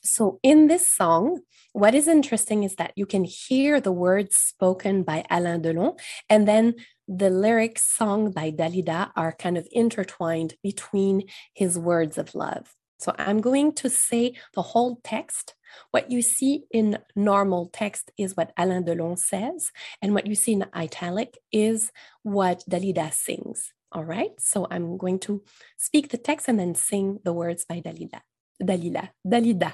So, 0.05 0.39
in 0.43 0.67
this 0.67 0.85
song, 0.85 1.39
what 1.73 1.95
is 1.95 2.07
interesting 2.07 2.63
is 2.63 2.75
that 2.75 2.93
you 2.95 3.07
can 3.07 3.23
hear 3.23 3.81
the 3.81 3.91
words 3.91 4.35
spoken 4.35 5.01
by 5.01 5.25
Alain 5.31 5.63
Delon, 5.63 5.97
and 6.29 6.47
then 6.47 6.75
the 7.07 7.31
lyrics 7.31 7.83
sung 7.83 8.31
by 8.31 8.51
Dalida 8.51 9.09
are 9.15 9.31
kind 9.31 9.57
of 9.57 9.67
intertwined 9.71 10.55
between 10.61 11.23
his 11.55 11.79
words 11.79 12.19
of 12.19 12.35
love. 12.35 12.75
So, 12.99 13.15
I'm 13.17 13.41
going 13.41 13.73
to 13.73 13.89
say 13.89 14.35
the 14.53 14.61
whole 14.61 15.01
text. 15.03 15.55
What 15.89 16.11
you 16.11 16.21
see 16.21 16.65
in 16.69 16.99
normal 17.15 17.71
text 17.73 18.11
is 18.15 18.37
what 18.37 18.53
Alain 18.57 18.85
Delon 18.85 19.17
says, 19.17 19.71
and 20.03 20.13
what 20.13 20.27
you 20.27 20.35
see 20.35 20.53
in 20.53 20.67
italic 20.75 21.35
is 21.51 21.91
what 22.21 22.63
Dalida 22.69 23.11
sings. 23.11 23.73
All 23.91 24.05
right, 24.05 24.31
so 24.37 24.67
I'm 24.69 24.97
going 24.97 25.17
to 25.21 25.41
speak 25.77 26.09
the 26.09 26.17
text 26.17 26.47
and 26.47 26.59
then 26.59 26.75
sing 26.75 27.21
the 27.23 27.33
words 27.33 27.65
by 27.65 27.81
Dalida. 27.81 28.21
Dalila, 28.61 29.09
Dalida. 29.25 29.73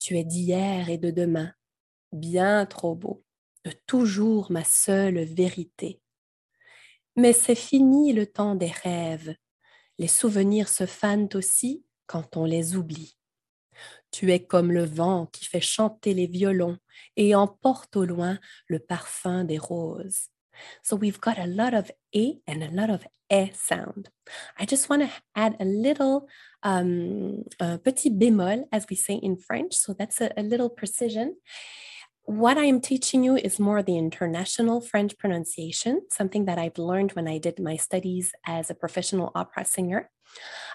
Tu 0.00 0.16
es 0.16 0.24
d'hier 0.24 0.88
et 0.88 0.96
de 0.96 1.10
demain, 1.10 1.52
bien 2.10 2.64
trop 2.64 2.94
beau, 2.94 3.22
de 3.64 3.72
toujours 3.86 4.50
ma 4.50 4.64
seule 4.64 5.20
vérité. 5.24 6.00
Mais 7.16 7.34
c'est 7.34 7.54
fini 7.54 8.14
le 8.14 8.26
temps 8.26 8.54
des 8.54 8.70
rêves. 8.70 9.34
Les 9.98 10.08
souvenirs 10.08 10.70
se 10.70 10.86
fanent 10.86 11.28
aussi 11.34 11.84
quand 12.06 12.38
on 12.38 12.46
les 12.46 12.76
oublie. 12.76 13.18
Tu 14.10 14.32
es 14.32 14.42
comme 14.42 14.72
le 14.72 14.84
vent 14.84 15.26
qui 15.26 15.44
fait 15.44 15.60
chanter 15.60 16.14
les 16.14 16.26
violons 16.26 16.78
et 17.16 17.34
emporte 17.34 17.94
au 17.94 18.06
loin 18.06 18.38
le 18.68 18.78
parfum 18.78 19.44
des 19.44 19.58
roses. 19.58 20.30
So 20.82 20.96
we've 20.96 21.20
got 21.20 21.38
a 21.38 21.46
lot 21.46 21.74
of 21.74 21.90
A 22.14 22.38
and 22.46 22.62
a 22.62 22.70
lot 22.70 22.90
of 22.90 23.06
E 23.32 23.50
sound. 23.54 24.08
I 24.58 24.64
just 24.64 24.88
want 24.88 25.02
to 25.02 25.10
add 25.34 25.56
a 25.60 25.64
little 25.64 26.28
um, 26.62 27.44
petit 27.58 28.10
bémol, 28.10 28.64
as 28.72 28.86
we 28.90 28.96
say 28.96 29.14
in 29.14 29.36
French. 29.36 29.74
So 29.74 29.92
that's 29.92 30.20
a, 30.20 30.32
a 30.36 30.42
little 30.42 30.68
precision. 30.68 31.36
What 32.24 32.58
I 32.58 32.64
am 32.64 32.80
teaching 32.80 33.24
you 33.24 33.36
is 33.36 33.58
more 33.58 33.82
the 33.82 33.98
international 33.98 34.80
French 34.80 35.16
pronunciation, 35.18 36.02
something 36.10 36.44
that 36.44 36.58
I've 36.58 36.78
learned 36.78 37.12
when 37.12 37.26
I 37.26 37.38
did 37.38 37.58
my 37.58 37.76
studies 37.76 38.32
as 38.46 38.70
a 38.70 38.74
professional 38.74 39.32
opera 39.34 39.64
singer. 39.64 40.10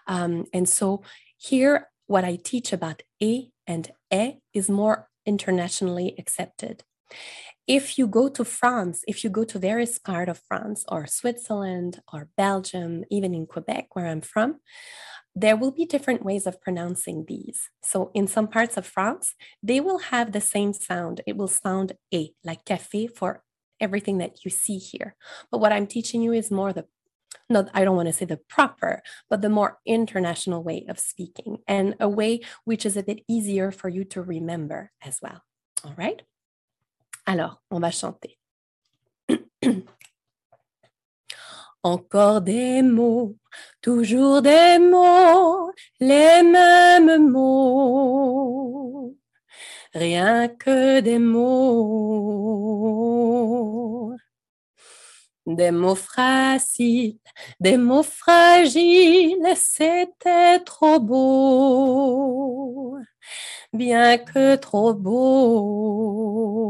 Um, 0.08 0.46
and 0.54 0.68
so 0.68 1.04
here, 1.38 1.89
what 2.08 2.24
I 2.24 2.38
teach 2.38 2.74
about 2.74 3.04
E 3.20 3.50
and 3.68 3.92
E 4.13 4.34
is 4.54 4.70
more 4.70 5.10
internationally 5.25 6.15
accepted 6.18 6.84
if 7.67 7.98
you 7.98 8.07
go 8.07 8.29
to 8.29 8.45
France, 8.45 9.03
if 9.07 9.24
you 9.24 9.29
go 9.29 9.43
to 9.43 9.60
various 9.60 9.98
part 9.98 10.29
of 10.29 10.41
France 10.48 10.86
or 10.88 11.07
Switzerland 11.07 12.01
or 12.13 12.29
Belgium, 12.38 13.03
even 13.10 13.34
in 13.34 13.48
Quebec, 13.48 13.88
where 13.93 14.07
I'm 14.07 14.22
from, 14.22 14.60
there 15.36 15.57
will 15.57 15.72
be 15.72 15.86
different 15.86 16.24
ways 16.24 16.48
of 16.48 16.62
pronouncing 16.62 17.25
these. 17.27 17.69
So 17.84 18.12
in 18.13 18.27
some 18.27 18.48
parts 18.48 18.77
of 18.77 18.86
France, 18.86 19.36
they 19.62 19.79
will 19.81 19.98
have 19.98 20.31
the 20.31 20.41
same 20.41 20.74
sound. 20.74 21.22
It 21.27 21.36
will 21.36 21.50
sound 21.50 21.93
a, 22.13 22.31
like 22.43 22.63
café 22.65 23.10
for 23.13 23.43
everything 23.81 24.19
that 24.19 24.45
you 24.45 24.51
see 24.51 24.77
here. 24.77 25.15
But 25.51 25.60
what 25.60 25.74
I'm 25.74 25.88
teaching 25.88 26.22
you 26.22 26.31
is 26.31 26.51
more 26.51 26.72
the 26.72 26.86
not 27.50 27.69
I 27.74 27.84
don't 27.84 27.98
want 27.98 28.07
to 28.07 28.13
say 28.13 28.25
the 28.25 28.39
proper, 28.50 29.03
but 29.29 29.41
the 29.41 29.50
more 29.50 29.79
international 29.86 30.63
way 30.63 30.86
of 30.88 31.00
speaking 31.00 31.57
and 31.67 31.95
a 32.00 32.07
way 32.07 32.39
which 32.63 32.86
is 32.86 32.95
a 32.95 33.03
bit 33.03 33.19
easier 33.27 33.72
for 33.72 33.89
you 33.89 34.03
to 34.05 34.22
remember 34.22 34.91
as 35.03 35.19
well. 35.22 35.41
All 35.84 35.93
right? 35.98 36.22
Alors, 37.25 37.62
on 37.72 37.79
va 37.79 37.89
chanter. 37.91 38.38
Encore 41.84 42.41
des 42.41 42.82
mots, 42.82 43.36
toujours 43.82 44.41
des 44.41 44.79
mots, 44.79 45.72
les 46.00 46.44
mêmes 46.44 47.29
mots, 47.29 49.15
rien 49.94 50.48
que 50.48 51.00
des 51.00 51.20
mots. 51.20 52.55
Des 55.48 55.70
mots 55.70 55.94
fragiles, 55.96 57.20
des 57.60 57.77
mots 57.77 58.01
fragiles, 58.01 59.53
c'était 59.55 60.60
trop 60.62 61.00
beau, 61.00 62.98
bien 63.72 64.17
que 64.17 64.55
trop 64.55 64.96
beau. 64.96 66.64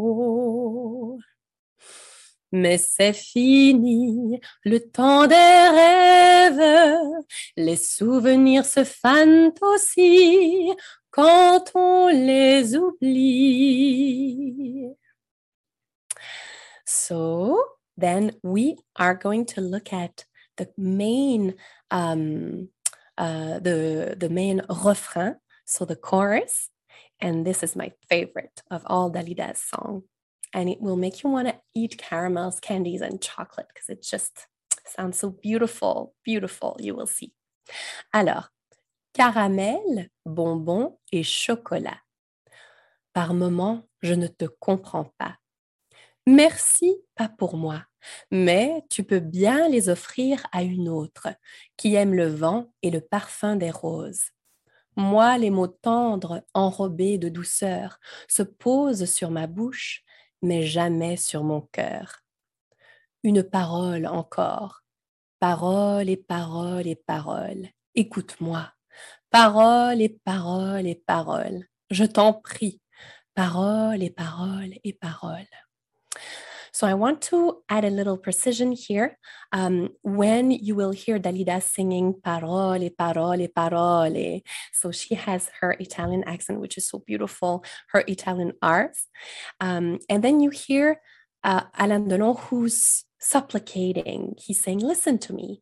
Mais 2.55 2.77
c'est 2.77 3.12
fini, 3.12 4.39
le 4.63 4.79
temps 4.79 5.27
des 5.27 5.35
rêves, 5.35 7.25
les 7.57 7.75
souvenirs 7.75 8.65
se 8.65 8.85
fanent 8.85 9.51
aussi 9.59 10.71
quand 11.12 11.75
on 11.75 12.07
les 12.07 12.77
oublie. 12.77 13.75
So, 16.85 17.62
then 17.97 18.31
we 18.41 18.77
are 18.95 19.15
going 19.15 19.45
to 19.47 19.59
look 19.59 19.91
at 19.91 20.24
the 20.55 20.69
main 20.77 21.55
um, 21.91 22.69
uh, 23.17 23.59
the 23.59 24.15
the 24.17 24.29
main 24.29 24.62
refrain, 24.69 25.35
so 25.65 25.83
the 25.83 25.97
chorus, 25.97 26.69
and 27.19 27.45
this 27.45 27.63
is 27.63 27.75
my 27.75 27.91
favorite 28.07 28.63
of 28.71 28.83
all 28.85 29.12
Dalida's 29.12 29.62
song, 29.62 30.03
and 30.55 30.69
it 30.69 30.81
will 30.81 30.95
make 30.95 31.21
you 31.21 31.29
want 31.29 31.50
to 31.50 31.55
eat 31.75 31.97
caramels, 31.97 32.59
candies, 32.62 33.01
and 33.01 33.21
chocolate 33.21 33.67
because 33.67 33.89
it 33.89 34.01
just 34.01 34.47
sounds 34.88 35.19
so 35.19 35.29
beautiful, 35.29 36.15
beautiful. 36.24 36.77
You 36.79 36.95
will 36.95 37.07
see. 37.07 37.33
Alors, 38.13 38.50
caramel, 39.13 40.09
bonbon 40.25 40.97
et 41.12 41.24
chocolat. 41.24 42.00
Par 43.13 43.33
moments, 43.33 43.83
je 44.01 44.13
ne 44.13 44.27
te 44.27 44.45
comprends 44.45 45.12
pas. 45.17 45.35
Merci, 46.25 46.95
pas 47.15 47.29
pour 47.29 47.57
moi, 47.57 47.83
mais 48.31 48.83
tu 48.89 49.03
peux 49.03 49.19
bien 49.19 49.67
les 49.67 49.89
offrir 49.89 50.45
à 50.53 50.63
une 50.63 50.89
autre 50.89 51.27
qui 51.77 51.95
aime 51.95 52.13
le 52.13 52.27
vent 52.27 52.71
et 52.81 52.91
le 52.91 53.01
parfum 53.01 53.57
des 53.57 53.71
roses. 53.71 54.31
Moi, 54.95 55.38
les 55.38 55.50
mots 55.50 55.67
tendres, 55.67 56.41
enrobés 56.53 57.17
de 57.17 57.27
douceur, 57.27 58.00
se 58.29 58.41
posent 58.41 59.05
sur 59.05 59.29
ma 59.29 59.45
bouche, 59.45 60.04
mais 60.45 60.63
jamais 60.65 61.17
sur 61.17 61.43
mon 61.43 61.61
cœur. 61.61 62.21
Une 63.23 63.43
parole 63.43 64.05
encore, 64.05 64.83
parole 65.39 66.09
et 66.09 66.17
parole 66.17 66.87
et 66.87 66.95
parole. 66.95 67.67
Écoute-moi, 67.95 68.71
parole 69.29 70.01
et 70.01 70.09
parole 70.09 70.85
et 70.85 70.95
parole. 70.95 71.65
Je 71.89 72.05
t'en 72.05 72.33
prie, 72.33 72.81
parole 73.33 74.03
et 74.03 74.11
parole 74.11 74.75
et 74.83 74.93
parole. 74.93 75.47
So 76.75 76.86
I 76.86 76.94
want 76.94 77.22
to 77.32 77.63
add 77.70 77.86
a 77.86 77.89
little 77.89 78.17
precision 78.17 78.74
here. 78.74 79.17
Um, 79.53 79.91
when 80.01 80.51
you 80.51 80.75
will 80.75 80.91
hear 80.91 81.17
Dalida 81.17 81.63
singing 81.63 82.15
parole, 82.22 82.89
parole, 82.89 83.48
parole. 83.48 84.41
So 84.74 84.91
she 84.91 85.15
has 85.15 85.50
her 85.62 85.77
Italian 85.79 86.25
accent, 86.25 86.60
which 86.60 86.77
is 86.77 86.89
so 86.89 87.00
beautiful, 87.00 87.63
her 87.94 88.03
Italian 88.10 88.51
R's. 88.62 89.07
Um, 89.61 90.00
and 90.09 90.22
then 90.22 90.42
you 90.42 90.50
hear 90.50 91.00
uh, 91.46 91.61
Alain 91.79 92.09
Delon 92.09 92.38
who's 92.42 93.05
supplicating. 93.20 94.35
He's 94.38 94.61
saying, 94.61 94.79
listen 94.79 95.18
to 95.20 95.31
me. 95.31 95.61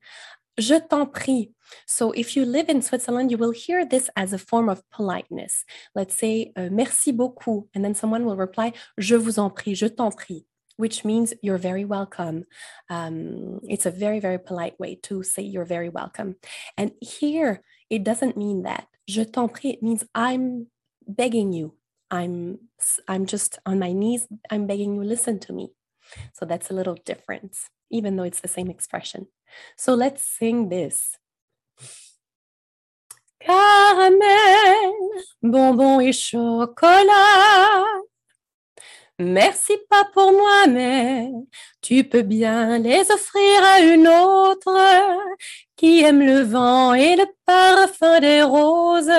Je 0.59 0.79
t'en 0.79 1.05
prie. 1.05 1.51
So 1.85 2.11
if 2.13 2.35
you 2.35 2.43
live 2.43 2.69
in 2.69 2.81
Switzerland, 2.81 3.29
you 3.29 3.37
will 3.37 3.51
hear 3.51 3.85
this 3.85 4.09
as 4.15 4.33
a 4.33 4.39
form 4.39 4.67
of 4.67 4.81
politeness. 4.89 5.63
Let's 5.93 6.17
say, 6.17 6.53
uh, 6.55 6.69
merci 6.71 7.11
beaucoup. 7.11 7.67
And 7.75 7.85
then 7.85 7.93
someone 7.93 8.25
will 8.25 8.35
reply, 8.35 8.73
je 8.97 9.15
vous 9.15 9.37
en 9.37 9.51
prie, 9.51 9.75
je 9.75 9.85
t'en 9.85 10.09
prie 10.09 10.47
which 10.77 11.05
means 11.05 11.33
you're 11.41 11.57
very 11.57 11.85
welcome. 11.85 12.45
Um, 12.89 13.59
it's 13.63 13.85
a 13.85 13.91
very, 13.91 14.19
very 14.19 14.39
polite 14.39 14.79
way 14.79 14.95
to 15.03 15.23
say 15.23 15.43
you're 15.43 15.65
very 15.65 15.89
welcome. 15.89 16.35
And 16.77 16.91
here, 17.01 17.61
it 17.89 18.03
doesn't 18.03 18.37
mean 18.37 18.63
that. 18.63 18.87
Je 19.07 19.25
t'en 19.25 19.49
prie, 19.49 19.77
means 19.81 20.03
I'm 20.15 20.67
begging 21.07 21.53
you. 21.53 21.75
I'm, 22.09 22.59
I'm 23.07 23.25
just 23.25 23.59
on 23.65 23.79
my 23.79 23.91
knees. 23.91 24.27
I'm 24.49 24.67
begging 24.67 24.95
you, 24.95 25.03
listen 25.03 25.39
to 25.41 25.53
me. 25.53 25.73
So 26.33 26.45
that's 26.45 26.69
a 26.69 26.73
little 26.73 26.97
difference, 27.05 27.69
even 27.89 28.15
though 28.15 28.23
it's 28.23 28.41
the 28.41 28.47
same 28.47 28.69
expression. 28.69 29.27
So 29.77 29.93
let's 29.93 30.23
sing 30.23 30.69
this. 30.69 31.17
Caramel, 33.39 34.93
bonbon 35.41 36.01
et 36.01 36.13
chocolat 36.13 38.03
Merci 39.19 39.73
pas 39.89 40.05
pour 40.13 40.31
moi, 40.31 40.67
mais 40.67 41.29
tu 41.81 42.03
peux 42.03 42.23
bien 42.23 42.79
les 42.79 43.11
offrir 43.11 43.63
à 43.63 43.79
une 43.81 44.07
autre 44.07 44.75
qui 45.75 46.01
aime 46.01 46.21
le 46.21 46.41
vent 46.41 46.93
et 46.95 47.15
le 47.15 47.25
parfum 47.45 48.19
des 48.19 48.41
roses. 48.41 49.11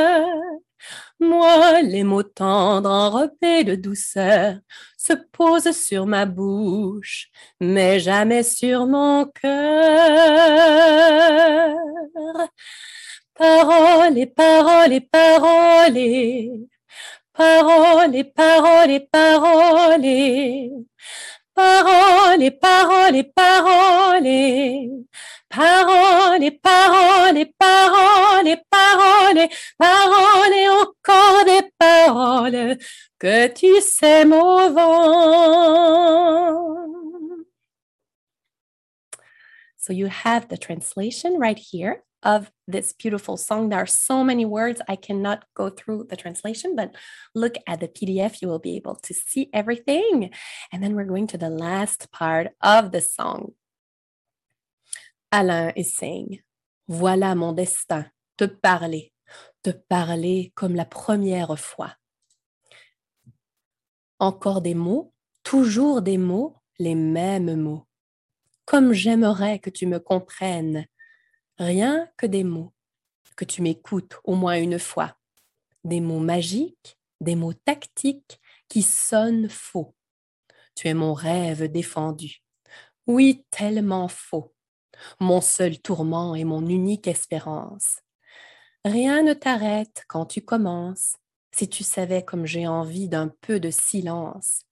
Moi, 1.20 1.82
les 1.82 2.02
mots 2.02 2.24
tendres 2.24 2.90
enrobés 2.90 3.64
de 3.64 3.76
douceur 3.76 4.56
se 4.98 5.12
posent 5.32 5.70
sur 5.70 6.06
ma 6.06 6.26
bouche, 6.26 7.28
mais 7.60 8.00
jamais 8.00 8.42
sur 8.42 8.86
mon 8.86 9.26
cœur. 9.26 10.64
Paroles 13.34 14.18
et 14.18 14.26
paroles 14.26 14.92
et 14.92 15.00
paroles 15.00 15.96
Parole, 17.34 18.22
parole, 18.36 19.00
parole. 19.12 20.86
Parole, 21.52 22.50
parole, 22.60 23.24
parole. 23.34 25.04
Parole, 25.50 26.50
parole, 26.62 27.46
parole, 27.58 28.56
parole. 28.70 29.48
Parole, 29.78 30.54
encore 30.80 31.44
des 31.44 31.70
paroles 31.76 32.78
que 33.18 33.48
tu 33.48 33.80
sais 33.80 34.24
au 34.26 34.72
vent. 34.72 36.04
So 39.76 39.92
you 39.92 40.06
have 40.06 40.46
the 40.48 40.56
translation 40.56 41.38
right 41.38 41.58
here 41.58 42.04
of 42.24 42.50
this 42.66 42.92
beautiful 42.92 43.36
song. 43.36 43.68
There 43.68 43.78
are 43.78 43.86
so 43.86 44.24
many 44.24 44.44
words. 44.44 44.80
I 44.88 44.96
cannot 44.96 45.44
go 45.54 45.68
through 45.68 46.06
the 46.08 46.16
translation, 46.16 46.74
but 46.74 46.94
look 47.34 47.54
at 47.66 47.80
the 47.80 47.88
PDF. 47.88 48.40
You 48.40 48.48
will 48.48 48.58
be 48.58 48.76
able 48.76 48.96
to 48.96 49.14
see 49.14 49.50
everything. 49.52 50.30
And 50.72 50.82
then 50.82 50.94
we're 50.94 51.04
going 51.04 51.26
to 51.28 51.38
the 51.38 51.50
last 51.50 52.10
part 52.10 52.48
of 52.60 52.90
the 52.90 53.00
song. 53.00 53.52
Alain 55.30 55.72
is 55.76 55.94
saying, 55.94 56.40
Voilà 56.88 57.36
mon 57.36 57.52
destin, 57.52 58.06
te 58.36 58.46
parler, 58.46 59.12
te 59.62 59.70
parler 59.70 60.52
comme 60.54 60.74
la 60.74 60.84
première 60.84 61.58
fois. 61.58 61.94
Encore 64.20 64.60
des 64.60 64.74
mots, 64.74 65.12
toujours 65.42 66.02
des 66.02 66.18
mots, 66.18 66.56
les 66.78 66.94
mêmes 66.94 67.56
mots. 67.56 67.86
Comme 68.64 68.92
j'aimerais 68.92 69.58
que 69.58 69.70
tu 69.70 69.86
me 69.86 69.98
comprennes, 69.98 70.86
Rien 71.58 72.08
que 72.16 72.26
des 72.26 72.44
mots, 72.44 72.72
que 73.36 73.44
tu 73.44 73.62
m'écoutes 73.62 74.18
au 74.24 74.34
moins 74.34 74.58
une 74.58 74.78
fois. 74.78 75.16
Des 75.84 76.00
mots 76.00 76.20
magiques, 76.20 76.98
des 77.20 77.36
mots 77.36 77.52
tactiques 77.52 78.40
qui 78.68 78.82
sonnent 78.82 79.48
faux. 79.48 79.94
Tu 80.74 80.88
es 80.88 80.94
mon 80.94 81.14
rêve 81.14 81.70
défendu. 81.70 82.42
Oui, 83.06 83.44
tellement 83.50 84.08
faux. 84.08 84.52
Mon 85.20 85.40
seul 85.40 85.80
tourment 85.80 86.34
et 86.34 86.44
mon 86.44 86.66
unique 86.66 87.06
espérance. 87.06 88.00
Rien 88.84 89.22
ne 89.22 89.32
t'arrête 89.32 90.04
quand 90.08 90.26
tu 90.26 90.42
commences. 90.42 91.16
Si 91.52 91.68
tu 91.68 91.84
savais 91.84 92.24
comme 92.24 92.46
j'ai 92.46 92.66
envie 92.66 93.08
d'un 93.08 93.28
peu 93.28 93.60
de 93.60 93.70
silence. 93.70 94.64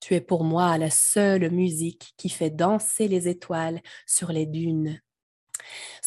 Tu 0.00 0.14
es 0.14 0.20
pour 0.20 0.44
moi 0.44 0.76
la 0.78 0.90
seule 0.90 1.50
musique 1.50 2.12
qui 2.16 2.28
fait 2.28 2.50
danser 2.50 3.08
les 3.08 3.28
étoiles 3.28 3.80
sur 4.06 4.30
les 4.30 4.46
dunes. 4.46 5.00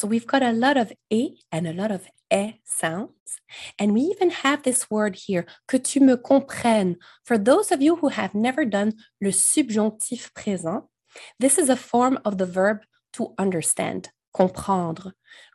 So 0.01 0.07
we've 0.07 0.25
got 0.25 0.41
a 0.41 0.51
lot 0.51 0.77
of 0.77 0.91
A 1.13 1.35
and 1.51 1.67
a 1.67 1.73
lot 1.73 1.91
of 1.91 2.07
E 2.33 2.53
sounds. 2.65 3.39
And 3.77 3.93
we 3.93 4.01
even 4.01 4.31
have 4.31 4.63
this 4.63 4.89
word 4.89 5.15
here, 5.15 5.45
que 5.67 5.77
tu 5.77 5.99
me 5.99 6.15
comprennes. 6.15 6.95
For 7.23 7.37
those 7.37 7.71
of 7.71 7.83
you 7.83 7.97
who 7.97 8.07
have 8.07 8.33
never 8.33 8.65
done 8.65 8.93
le 9.21 9.29
subjonctif 9.31 10.33
présent, 10.33 10.85
this 11.39 11.59
is 11.59 11.69
a 11.69 11.75
form 11.75 12.17
of 12.25 12.39
the 12.39 12.47
verb 12.47 12.79
to 13.13 13.35
understand. 13.37 14.09
comprendre. 14.33 15.13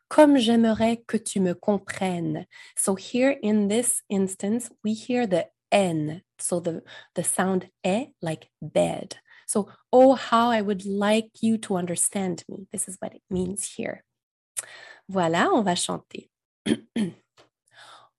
Comme 0.08 0.36
j'aimerais 0.38 1.04
que 1.08 1.18
tu 1.18 1.40
me 1.40 1.54
comprennes. 1.54 2.46
So 2.76 2.94
here 2.94 3.36
in 3.42 3.66
this 3.66 4.02
instance, 4.08 4.70
we 4.84 4.94
hear 4.94 5.26
the 5.26 5.48
N. 5.72 6.22
So 6.38 6.60
the, 6.60 6.84
the 7.16 7.24
sound 7.24 7.70
E 7.84 8.12
like 8.22 8.48
bed. 8.62 9.16
So, 9.48 9.70
oh, 9.92 10.14
how 10.14 10.50
I 10.50 10.60
would 10.60 10.86
like 10.86 11.30
you 11.40 11.58
to 11.58 11.74
understand 11.74 12.44
me. 12.48 12.68
This 12.70 12.86
is 12.86 12.96
what 13.00 13.12
it 13.12 13.22
means 13.28 13.74
here. 13.76 14.04
Voilà, 15.08 15.50
on 15.52 15.62
va 15.62 15.74
chanter. 15.74 16.30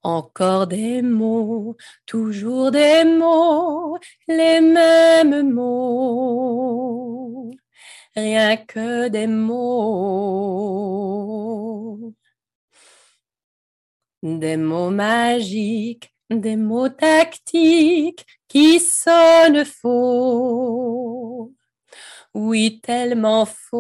Encore 0.03 0.67
des 0.67 1.01
mots, 1.01 1.75
toujours 2.05 2.71
des 2.71 3.03
mots, 3.03 3.97
les 4.27 4.61
mêmes 4.61 5.51
mots, 5.51 7.51
rien 8.15 8.57
que 8.57 9.09
des 9.09 9.27
mots. 9.27 9.57
Des 14.23 14.57
mots 14.57 14.89
magiques, 14.89 16.11
des 16.29 16.55
mots 16.55 16.89
tactiques 16.89 18.25
qui 18.47 18.79
sonnent 18.79 19.65
faux. 19.65 21.53
Oui, 22.37 22.79
tellement 22.81 23.45
faux. 23.47 23.79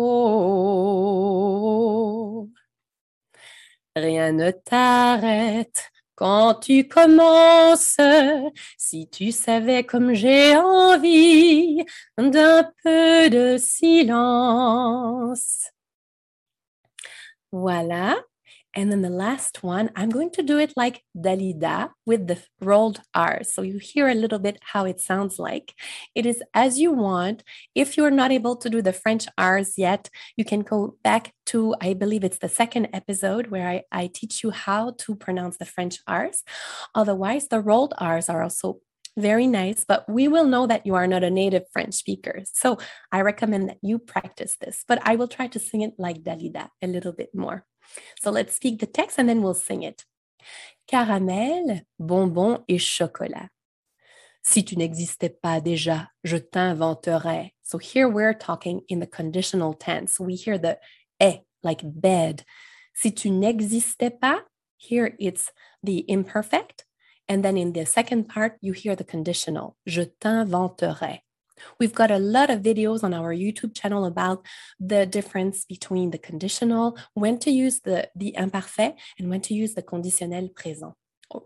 Rien 3.95 4.31
ne 4.31 4.49
t'arrête 4.49 5.91
quand 6.15 6.55
tu 6.55 6.87
commences, 6.87 7.97
si 8.75 9.07
tu 9.09 9.31
savais 9.31 9.83
comme 9.83 10.15
j'ai 10.15 10.57
envie 10.57 11.85
d'un 12.17 12.63
peu 12.83 13.29
de 13.29 13.57
silence. 13.59 15.67
Voilà, 17.51 18.15
And 18.77 18.91
then 18.91 19.01
the 19.01 19.09
last 19.09 19.63
one, 19.63 19.89
I'm 19.95 20.09
going 20.09 20.29
to 20.33 20.43
do 20.43 20.59
it 20.59 20.73
like 20.77 21.01
Dalida 21.17 21.89
with 22.05 22.27
the 22.27 22.37
rolled 22.61 23.01
R. 23.15 23.41
So 23.43 23.63
you 23.63 23.79
hear 23.79 24.07
a 24.07 24.13
little 24.13 24.37
bit 24.37 24.59
how 24.61 24.85
it 24.85 25.01
sounds 25.01 25.39
like. 25.39 25.73
It 26.13 26.27
is 26.27 26.43
as 26.53 26.79
you 26.79 26.91
want. 26.91 27.41
If 27.73 27.97
you're 27.97 28.11
not 28.11 28.31
able 28.31 28.55
to 28.57 28.69
do 28.69 28.83
the 28.83 28.93
French 28.93 29.25
R's 29.35 29.79
yet, 29.79 30.11
you 30.35 30.45
can 30.45 30.61
go 30.61 30.95
back 31.03 31.33
to, 31.47 31.73
I 31.81 31.95
believe 31.95 32.23
it's 32.23 32.37
the 32.37 32.49
second 32.49 32.89
episode 32.93 33.47
where 33.47 33.67
I, 33.67 33.81
I 33.91 34.11
teach 34.13 34.43
you 34.43 34.51
how 34.51 34.93
to 34.99 35.15
pronounce 35.15 35.57
the 35.57 35.65
French 35.65 35.97
R's. 36.05 36.43
Otherwise, 36.93 37.47
the 37.47 37.61
rolled 37.61 37.95
R's 37.97 38.29
are 38.29 38.43
also 38.43 38.79
very 39.17 39.47
nice, 39.47 39.83
but 39.83 40.07
we 40.07 40.27
will 40.27 40.45
know 40.45 40.67
that 40.67 40.85
you 40.85 40.95
are 40.95 41.07
not 41.07 41.23
a 41.23 41.29
native 41.29 41.63
French 41.73 41.95
speaker. 41.95 42.43
So 42.53 42.77
I 43.11 43.21
recommend 43.21 43.69
that 43.69 43.79
you 43.81 43.99
practice 43.99 44.55
this, 44.61 44.85
but 44.87 44.99
I 45.03 45.15
will 45.15 45.27
try 45.27 45.47
to 45.47 45.59
sing 45.59 45.81
it 45.81 45.93
like 45.97 46.23
Dalida 46.23 46.69
a 46.81 46.87
little 46.87 47.11
bit 47.11 47.33
more. 47.33 47.65
So 48.21 48.31
let's 48.31 48.55
speak 48.55 48.79
the 48.79 48.85
text 48.85 49.17
and 49.17 49.27
then 49.27 49.41
we'll 49.41 49.53
sing 49.53 49.83
it. 49.83 50.05
Caramel, 50.87 51.81
bonbon 51.99 52.63
et 52.69 52.79
chocolat. 52.79 53.49
Si 54.43 54.63
tu 54.63 54.77
n'existais 54.77 55.41
pas 55.41 55.59
déjà, 55.59 56.07
je 56.23 56.37
t'inventerais. 56.37 57.51
So 57.63 57.77
here 57.77 58.07
we're 58.07 58.33
talking 58.33 58.81
in 58.87 58.99
the 58.99 59.07
conditional 59.07 59.73
tense. 59.73 60.21
We 60.21 60.35
hear 60.35 60.57
the 60.57 60.79
eh, 61.19 61.39
like 61.63 61.81
bed. 61.83 62.45
Si 62.93 63.11
tu 63.11 63.29
n'existais 63.29 64.17
pas, 64.21 64.39
here 64.77 65.15
it's 65.19 65.51
the 65.83 66.05
imperfect. 66.07 66.86
And 67.29 67.43
then 67.43 67.57
in 67.57 67.73
the 67.73 67.85
second 67.85 68.29
part, 68.29 68.57
you 68.61 68.73
hear 68.73 68.95
the 68.95 69.03
conditional. 69.03 69.75
Je 69.85 70.03
t'inventerai. 70.19 71.19
We've 71.79 71.93
got 71.93 72.11
a 72.11 72.19
lot 72.19 72.49
of 72.49 72.61
videos 72.61 73.03
on 73.03 73.13
our 73.13 73.33
YouTube 73.33 73.73
channel 73.75 74.05
about 74.05 74.45
the 74.79 75.05
difference 75.05 75.65
between 75.65 76.11
the 76.11 76.17
conditional, 76.17 76.97
when 77.13 77.39
to 77.39 77.51
use 77.51 77.79
the, 77.81 78.09
the 78.15 78.35
imparfait, 78.37 78.95
and 79.19 79.29
when 79.29 79.41
to 79.41 79.53
use 79.53 79.73
the 79.73 79.81
conditionnel 79.81 80.53
présent 80.53 80.93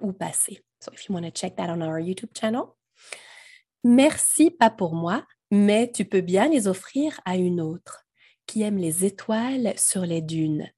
ou 0.01 0.13
passé. 0.13 0.59
So 0.79 0.91
if 0.93 1.07
you 1.07 1.13
want 1.13 1.25
to 1.25 1.31
check 1.31 1.55
that 1.57 1.69
on 1.69 1.81
our 1.81 1.99
YouTube 1.99 2.33
channel. 2.33 2.75
Merci, 3.83 4.51
pas 4.51 4.69
pour 4.69 4.93
moi, 4.93 5.25
mais 5.49 5.91
tu 5.91 6.05
peux 6.05 6.21
bien 6.21 6.49
les 6.49 6.67
offrir 6.67 7.19
à 7.25 7.35
une 7.35 7.59
autre 7.59 8.05
qui 8.45 8.61
aime 8.61 8.77
les 8.77 9.05
étoiles 9.05 9.73
sur 9.77 10.05
les 10.05 10.21
dunes. 10.21 10.69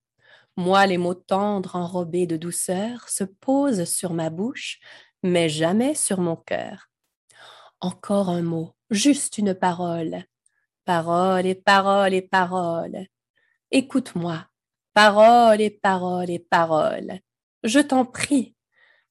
Moi, 0.56 0.86
les 0.86 0.98
mots 0.98 1.16
tendres 1.16 1.76
enrobés 1.76 2.28
de 2.28 2.38
douceur 2.38 3.10
se 3.10 3.24
posent 3.24 3.86
sur 3.86 4.14
ma 4.14 4.30
bouche, 4.30 4.80
mais 5.24 5.50
jamais 5.50 5.96
sur 5.96 6.20
mon 6.20 6.36
cœur. 6.36 6.90
Encore 7.82 8.30
un 8.30 8.44
mot, 8.44 8.76
juste 8.92 9.40
une 9.40 9.56
parole. 9.56 10.24
Parole 10.86 11.46
et 11.46 11.56
parole 11.56 12.14
et 12.14 12.22
parole. 12.22 13.08
Écoute-moi. 13.72 14.46
Parole 14.94 15.60
et 15.60 15.72
parole 15.72 16.30
et 16.30 16.40
parole. 16.40 17.20
Je 17.64 17.80
t'en 17.80 18.06
prie. 18.06 18.56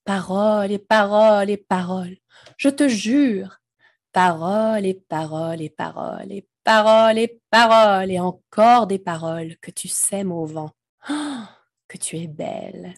Parole 0.05 0.71
et 0.71 0.79
parole 0.79 1.51
et 1.51 1.57
parole. 1.57 2.17
Je 2.57 2.69
te 2.69 2.89
jure. 2.89 3.59
Parole 4.13 4.87
et 4.87 4.95
parole 4.95 5.61
et 5.61 5.71
parole 5.71 6.31
et 6.33 6.47
parole 6.65 7.19
et 7.19 7.41
parole 7.51 8.11
et 8.11 8.21
encore 8.21 8.87
des 8.87 8.99
paroles 9.01 9.57
que 9.59 9.71
tu 9.73 9.89
sèmes 9.89 10.31
au 10.33 10.47
vent. 10.47 10.71
Que 11.89 11.99
tu 11.99 12.17
es 12.17 12.27
belle. 12.27 12.95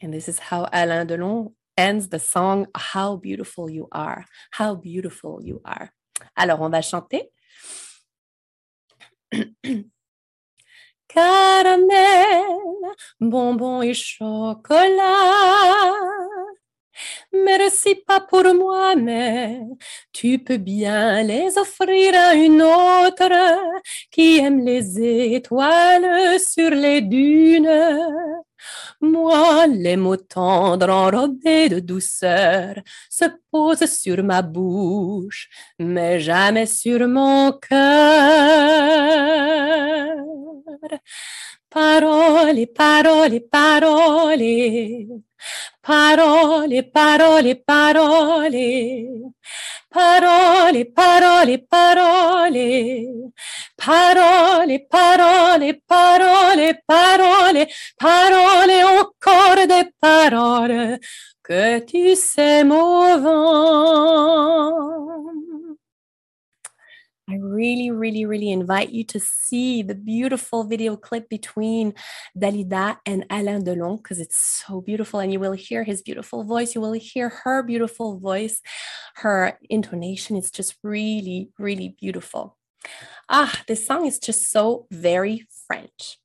And 0.00 0.12
this 0.12 0.28
is 0.28 0.38
how 0.38 0.68
Alain 0.72 1.06
Delon 1.06 1.52
ends 1.76 2.08
the 2.08 2.20
song 2.20 2.66
How 2.76 3.16
Beautiful 3.16 3.68
You 3.68 3.88
Are. 3.90 4.24
How 4.52 4.76
Beautiful 4.76 5.40
You 5.42 5.60
Are. 5.64 5.92
Alors, 6.36 6.60
on 6.60 6.70
va 6.70 6.82
chanter. 6.82 7.22
Caramel, 11.08 12.44
bonbon 13.20 13.82
et 13.82 13.94
chocolat. 13.94 14.98
Merci 17.32 17.96
pas 18.06 18.20
pour 18.20 18.44
moi, 18.54 18.94
mais 18.96 19.60
tu 20.12 20.38
peux 20.38 20.56
bien 20.58 21.22
les 21.22 21.56
offrir 21.58 22.14
à 22.14 22.34
une 22.34 22.62
autre 22.62 23.32
qui 24.10 24.38
aime 24.38 24.64
les 24.64 25.34
étoiles 25.34 26.38
sur 26.40 26.70
les 26.70 27.00
dunes. 27.02 27.68
Moi, 29.00 29.66
les 29.68 29.96
mots 29.96 30.16
tendres 30.16 30.90
enrobés 30.90 31.68
de 31.68 31.80
douceur 31.80 32.74
se 33.08 33.24
posent 33.50 33.86
sur 33.86 34.22
ma 34.24 34.42
bouche, 34.42 35.48
mais 35.78 36.20
jamais 36.20 36.66
sur 36.66 37.06
mon 37.06 37.52
cœur. 37.52 37.78
Parole, 41.70 42.66
parole, 42.74 43.40
parole. 43.50 45.22
Parole, 45.82 46.82
parole, 46.92 47.54
parole. 47.66 49.32
Parole, 49.90 50.84
parole, 50.94 51.58
parole. 51.70 53.32
Parole, 53.76 54.78
parole, 54.90 55.80
parole, 55.86 56.74
parole. 56.86 57.66
Parole, 57.98 58.84
encore 59.00 59.66
des 59.66 59.90
paroles 60.00 60.98
que 61.42 61.78
tu 61.80 62.14
sais 62.14 62.62
au 62.64 63.18
vent. 63.18 64.88
I 67.30 67.36
really, 67.36 67.90
really, 67.90 68.24
really 68.24 68.50
invite 68.50 68.88
you 68.90 69.04
to 69.04 69.20
see 69.20 69.82
the 69.82 69.94
beautiful 69.94 70.64
video 70.64 70.96
clip 70.96 71.28
between 71.28 71.92
Dalida 72.36 72.96
and 73.04 73.26
Alain 73.28 73.64
Delon 73.64 73.98
because 73.98 74.18
it's 74.18 74.38
so 74.38 74.80
beautiful. 74.80 75.20
And 75.20 75.30
you 75.30 75.38
will 75.38 75.52
hear 75.52 75.84
his 75.84 76.00
beautiful 76.00 76.42
voice. 76.44 76.74
You 76.74 76.80
will 76.80 76.92
hear 76.94 77.28
her 77.44 77.62
beautiful 77.62 78.18
voice. 78.18 78.62
Her 79.16 79.58
intonation 79.68 80.36
is 80.36 80.50
just 80.50 80.76
really, 80.82 81.50
really 81.58 81.96
beautiful. 82.00 82.56
Ah, 83.28 83.62
this 83.68 83.86
song 83.86 84.06
is 84.06 84.18
just 84.18 84.50
so 84.50 84.86
very 84.90 85.46
French. 85.66 86.18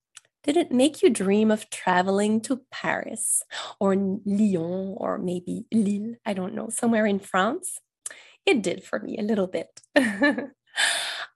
Did 0.43 0.57
it 0.57 0.71
make 0.71 1.01
you 1.03 1.09
dream 1.09 1.51
of 1.51 1.69
traveling 1.69 2.41
to 2.41 2.61
Paris 2.71 3.43
or 3.79 3.95
Lyon 3.95 4.95
or 4.97 5.17
maybe 5.17 5.65
Lille? 5.73 6.15
I 6.25 6.33
don't 6.33 6.55
know, 6.55 6.69
somewhere 6.69 7.05
in 7.05 7.19
France? 7.19 7.79
It 8.45 8.63
did 8.63 8.83
for 8.83 8.99
me 8.99 9.17
a 9.19 9.23
little 9.23 9.47
bit. 9.47 9.81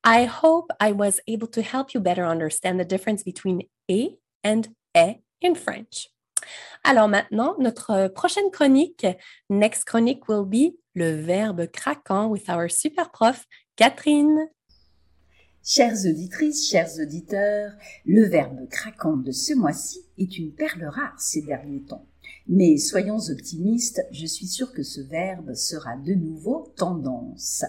I 0.03 0.25
hope 0.25 0.71
I 0.79 0.91
was 0.91 1.19
able 1.27 1.47
to 1.49 1.61
help 1.61 1.93
you 1.93 1.99
better 1.99 2.25
understand 2.25 2.79
the 2.79 2.85
difference 2.85 3.23
between 3.23 3.63
et 3.89 4.19
and 4.43 4.69
est 4.93 5.21
in 5.41 5.55
French. 5.55 6.09
Alors 6.83 7.07
maintenant, 7.07 7.55
notre 7.59 8.07
prochaine 8.07 8.51
chronique, 8.51 9.05
next 9.49 9.85
chronique 9.85 10.27
will 10.27 10.45
be 10.45 10.77
le 10.95 11.21
verbe 11.21 11.67
craquant 11.67 12.29
with 12.29 12.49
our 12.49 12.69
super 12.69 13.09
prof, 13.09 13.45
Catherine. 13.75 14.49
Chères 15.63 16.05
auditrices, 16.05 16.69
chers 16.69 16.97
auditeurs, 16.97 17.73
le 18.05 18.23
verbe 18.25 18.69
craquant 18.69 19.17
de 19.17 19.33
ce 19.33 19.53
mois-ci 19.53 19.99
est 20.17 20.37
une 20.37 20.53
perle 20.53 20.85
rare 20.85 21.19
ces 21.19 21.41
derniers 21.41 21.83
temps. 21.83 22.05
Mais 22.47 22.77
soyons 22.77 23.19
optimistes, 23.29 24.01
je 24.11 24.25
suis 24.25 24.47
sûre 24.47 24.71
que 24.71 24.83
ce 24.83 25.01
verbe 25.01 25.53
sera 25.53 25.97
de 25.97 26.13
nouveau 26.13 26.73
tendance. 26.77 27.65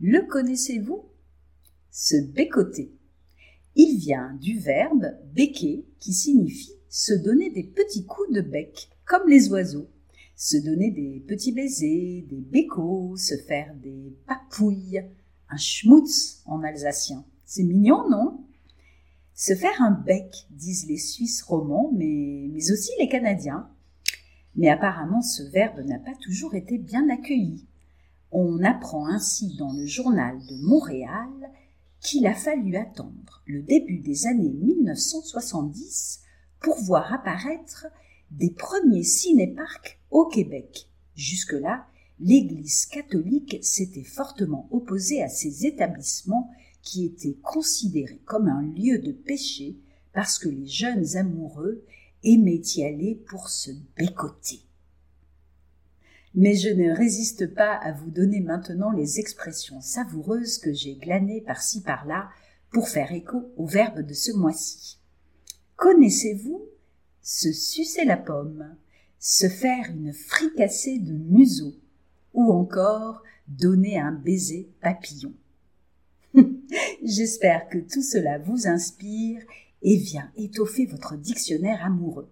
Le 0.00 0.26
connaissez-vous? 0.26 1.04
Se 1.90 2.16
bécoter. 2.16 2.90
Il 3.76 3.98
vient 3.98 4.34
du 4.40 4.58
verbe 4.58 5.06
béquer 5.34 5.84
qui 5.98 6.14
signifie 6.14 6.72
se 6.88 7.12
donner 7.12 7.50
des 7.50 7.62
petits 7.62 8.04
coups 8.04 8.32
de 8.32 8.40
bec, 8.40 8.88
comme 9.04 9.28
les 9.28 9.50
oiseaux. 9.50 9.88
Se 10.36 10.56
donner 10.56 10.90
des 10.90 11.22
petits 11.28 11.52
baisers, 11.52 12.24
des 12.28 12.40
bécots, 12.40 13.14
se 13.16 13.36
faire 13.36 13.74
des 13.76 14.16
papouilles, 14.26 15.04
un 15.50 15.56
schmutz 15.58 16.42
en 16.46 16.62
alsacien. 16.62 17.24
C'est 17.44 17.62
mignon, 17.62 18.08
non? 18.08 18.44
Se 19.34 19.54
faire 19.54 19.82
un 19.82 19.90
bec, 19.92 20.46
disent 20.50 20.86
les 20.88 20.98
Suisses 20.98 21.42
romans, 21.42 21.92
mais 21.94 22.72
aussi 22.72 22.90
les 22.98 23.08
Canadiens. 23.08 23.68
Mais 24.56 24.70
apparemment, 24.70 25.22
ce 25.22 25.42
verbe 25.42 25.80
n'a 25.80 25.98
pas 25.98 26.14
toujours 26.22 26.54
été 26.54 26.78
bien 26.78 27.08
accueilli. 27.10 27.66
On 28.32 28.62
apprend 28.62 29.06
ainsi 29.06 29.56
dans 29.56 29.72
le 29.72 29.86
journal 29.86 30.38
de 30.46 30.56
Montréal 30.62 31.28
qu'il 32.00 32.26
a 32.26 32.34
fallu 32.34 32.76
attendre 32.76 33.42
le 33.46 33.62
début 33.62 33.98
des 33.98 34.26
années 34.26 34.52
1970 34.52 36.20
pour 36.60 36.80
voir 36.80 37.12
apparaître 37.12 37.86
des 38.30 38.50
premiers 38.50 39.02
cinéparcs 39.02 39.98
au 40.10 40.26
Québec. 40.26 40.88
Jusque-là, 41.16 41.86
l'Église 42.20 42.86
catholique 42.86 43.58
s'était 43.62 44.04
fortement 44.04 44.68
opposée 44.70 45.22
à 45.22 45.28
ces 45.28 45.66
établissements 45.66 46.50
qui 46.82 47.04
étaient 47.04 47.38
considérés 47.42 48.22
comme 48.24 48.48
un 48.48 48.62
lieu 48.62 48.98
de 48.98 49.12
péché 49.12 49.76
parce 50.12 50.38
que 50.38 50.48
les 50.48 50.66
jeunes 50.66 51.16
amoureux 51.16 51.84
aimaient 52.22 52.62
y 52.76 52.84
aller 52.84 53.16
pour 53.28 53.48
se 53.48 53.70
bécoter. 53.96 54.60
Mais 56.34 56.54
je 56.54 56.68
ne 56.68 56.94
résiste 56.94 57.54
pas 57.54 57.74
à 57.74 57.92
vous 57.92 58.10
donner 58.10 58.40
maintenant 58.40 58.92
les 58.92 59.18
expressions 59.18 59.80
savoureuses 59.80 60.58
que 60.58 60.72
j'ai 60.72 60.94
glanées 60.94 61.40
par-ci 61.40 61.82
par-là 61.82 62.28
pour 62.70 62.88
faire 62.88 63.12
écho 63.12 63.52
au 63.56 63.66
verbe 63.66 64.00
de 64.00 64.14
ce 64.14 64.32
mois-ci. 64.32 64.98
Connaissez-vous 65.76 66.62
se 67.22 67.52
sucer 67.52 68.04
la 68.04 68.16
pomme, 68.16 68.76
se 69.18 69.48
faire 69.48 69.90
une 69.90 70.12
fricassée 70.12 70.98
de 70.98 71.12
museau, 71.12 71.74
ou 72.32 72.52
encore 72.52 73.22
donner 73.48 73.98
un 73.98 74.12
baiser 74.12 74.70
papillon? 74.80 75.34
J'espère 77.02 77.68
que 77.68 77.78
tout 77.78 78.02
cela 78.02 78.38
vous 78.38 78.68
inspire 78.68 79.42
et 79.82 79.96
vient 79.96 80.30
étoffer 80.36 80.86
votre 80.86 81.16
dictionnaire 81.16 81.84
amoureux. 81.84 82.30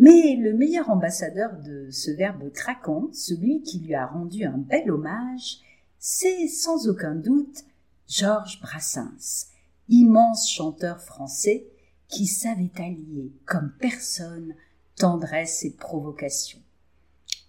Mais 0.00 0.36
le 0.36 0.54
meilleur 0.54 0.90
ambassadeur 0.90 1.56
de 1.56 1.90
ce 1.90 2.12
verbe 2.12 2.52
craquant, 2.52 3.08
celui 3.12 3.62
qui 3.62 3.80
lui 3.80 3.96
a 3.96 4.06
rendu 4.06 4.44
un 4.44 4.56
bel 4.56 4.92
hommage, 4.92 5.58
c'est 5.98 6.46
sans 6.46 6.86
aucun 6.86 7.16
doute 7.16 7.64
Georges 8.06 8.60
Brassens, 8.60 9.48
immense 9.88 10.48
chanteur 10.48 11.02
français 11.02 11.66
qui 12.06 12.26
savait 12.26 12.70
allier 12.78 13.32
comme 13.44 13.72
personne 13.80 14.54
tendresse 14.94 15.64
et 15.64 15.72
provocation. 15.72 16.60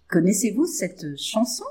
Connaissez-vous 0.08 0.66
cette 0.66 1.16
chanson? 1.16 1.66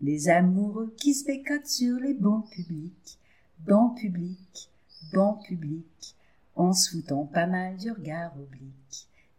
Les 0.00 0.30
amoureux 0.30 0.92
qui 0.96 1.14
se 1.14 1.30
sur 1.64 2.00
les 2.00 2.14
bancs 2.14 2.50
publics, 2.50 3.20
bancs 3.60 3.96
publics, 3.96 4.68
bancs 5.12 5.46
publics, 5.46 6.16
en 6.56 6.72
se 6.72 6.90
foutant 6.90 7.24
pas 7.24 7.46
mal 7.46 7.76
du 7.76 7.92
regard 7.92 8.32
oblique. 8.36 8.79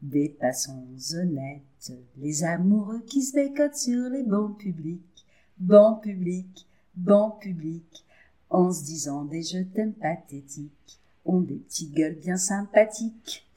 Des 0.02 0.30
passants 0.30 0.88
honnêtes, 1.14 1.94
les 2.18 2.44
amoureux 2.44 3.02
qui 3.06 3.22
se 3.22 3.36
bécotent 3.36 3.76
sur 3.76 4.10
les 4.10 4.24
bancs 4.24 4.58
publics, 4.58 5.26
bancs 5.58 6.02
publics, 6.02 6.68
bancs 6.96 7.40
publics, 7.40 8.04
en 8.50 8.72
se 8.72 8.84
disant 8.84 9.26
des 9.26 9.44
je 9.44 9.60
t'aime 9.60 9.94
pathétiques 9.94 11.00
ont 11.26 11.42
des 11.42 11.58
petites 11.58 11.94
gueules 11.94 12.20
bien 12.20 12.38
sympathiques. 12.38 13.48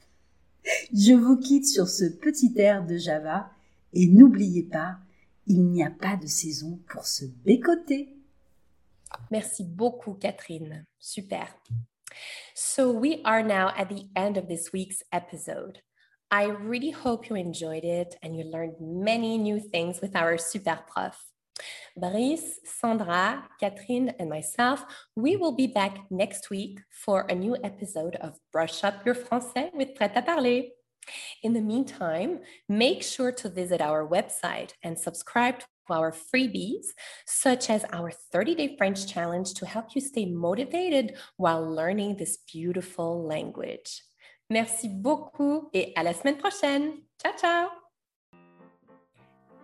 Je 0.93 1.13
vous 1.13 1.37
quitte 1.37 1.67
sur 1.67 1.87
ce 1.87 2.05
petit 2.05 2.53
air 2.57 2.85
de 2.85 2.97
Java 2.97 3.49
et 3.93 4.07
n'oubliez 4.07 4.63
pas, 4.63 4.97
il 5.47 5.63
n'y 5.63 5.83
a 5.83 5.91
pas 5.91 6.15
de 6.15 6.27
saison 6.27 6.79
pour 6.89 7.05
se 7.05 7.25
bécoter. 7.25 8.15
Merci 9.31 9.63
beaucoup, 9.63 10.13
Catherine. 10.13 10.85
Super. 10.99 11.47
So 12.55 12.91
we 12.91 13.21
are 13.25 13.43
now 13.43 13.69
at 13.77 13.89
the 13.89 14.07
end 14.15 14.37
of 14.37 14.47
this 14.47 14.71
week's 14.73 15.03
episode. 15.11 15.84
I 16.31 16.45
really 16.45 16.89
hope 16.89 17.29
you 17.29 17.35
enjoyed 17.35 17.83
it 17.83 18.15
and 18.23 18.35
you 18.35 18.45
learned 18.45 18.75
many 18.79 19.37
new 19.37 19.59
things 19.59 20.01
with 20.01 20.15
our 20.15 20.37
super 20.37 20.79
prof. 20.87 21.23
Brice, 21.95 22.59
Sandra, 22.65 23.47
Catherine, 23.59 24.09
and 24.19 24.29
myself, 24.29 24.83
we 25.15 25.37
will 25.37 25.53
be 25.53 25.67
back 25.67 25.99
next 26.09 26.49
week 26.49 26.79
for 26.89 27.21
a 27.29 27.35
new 27.35 27.55
episode 27.63 28.15
of 28.17 28.37
Brush 28.51 28.83
Up 28.83 29.05
Your 29.05 29.15
Français 29.15 29.73
with 29.73 29.93
Prêt 29.95 30.13
à 30.13 30.25
Parler. 30.25 30.63
In 31.43 31.53
the 31.53 31.61
meantime, 31.61 32.39
make 32.67 33.03
sure 33.03 33.31
to 33.31 33.47
visit 33.47 33.79
our 33.79 34.07
website 34.07 34.71
and 34.83 34.97
subscribe 34.97 35.59
to 35.59 35.65
our 35.91 36.11
freebies, 36.11 36.87
such 37.27 37.69
as 37.69 37.85
our 37.93 38.11
30 38.11 38.55
day 38.55 38.75
French 38.77 39.07
challenge 39.07 39.53
to 39.53 39.65
help 39.65 39.95
you 39.95 40.01
stay 40.01 40.25
motivated 40.25 41.15
while 41.37 41.63
learning 41.63 42.17
this 42.17 42.39
beautiful 42.51 43.23
language. 43.23 44.01
Merci 44.49 44.87
beaucoup 44.89 45.69
et 45.73 45.91
à 45.95 46.03
la 46.03 46.13
semaine 46.13 46.37
prochaine. 46.37 46.93
Ciao, 47.21 47.33
ciao. 47.37 47.69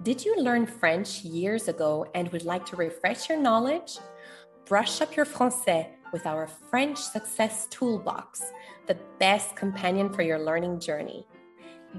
Did 0.03 0.25
you 0.25 0.35
learn 0.41 0.65
French 0.65 1.23
years 1.23 1.67
ago 1.67 2.07
and 2.15 2.27
would 2.29 2.43
like 2.43 2.65
to 2.67 2.75
refresh 2.75 3.29
your 3.29 3.39
knowledge? 3.39 3.99
Brush 4.65 4.99
up 4.99 5.15
your 5.15 5.27
français 5.27 5.89
with 6.11 6.25
our 6.25 6.47
French 6.47 6.97
Success 6.97 7.67
Toolbox, 7.69 8.41
the 8.87 8.97
best 9.19 9.55
companion 9.55 10.11
for 10.11 10.23
your 10.23 10.39
learning 10.39 10.79
journey. 10.79 11.27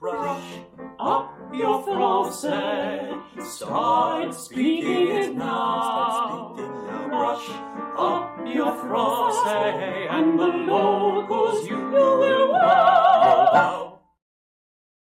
Brush 0.00 0.60
up 0.98 1.36
your 1.52 1.82
français. 1.84 3.20
Start 3.42 4.34
speaking 4.34 5.08
it 5.08 5.36
now. 5.36 6.54
Brush 7.10 7.50
up 7.98 8.38
your 8.46 8.72
français, 8.72 10.10
and 10.10 10.40
the 10.40 10.46
locals 10.46 11.68
you 11.68 11.76
will 11.76 12.52
wow. 12.52 13.89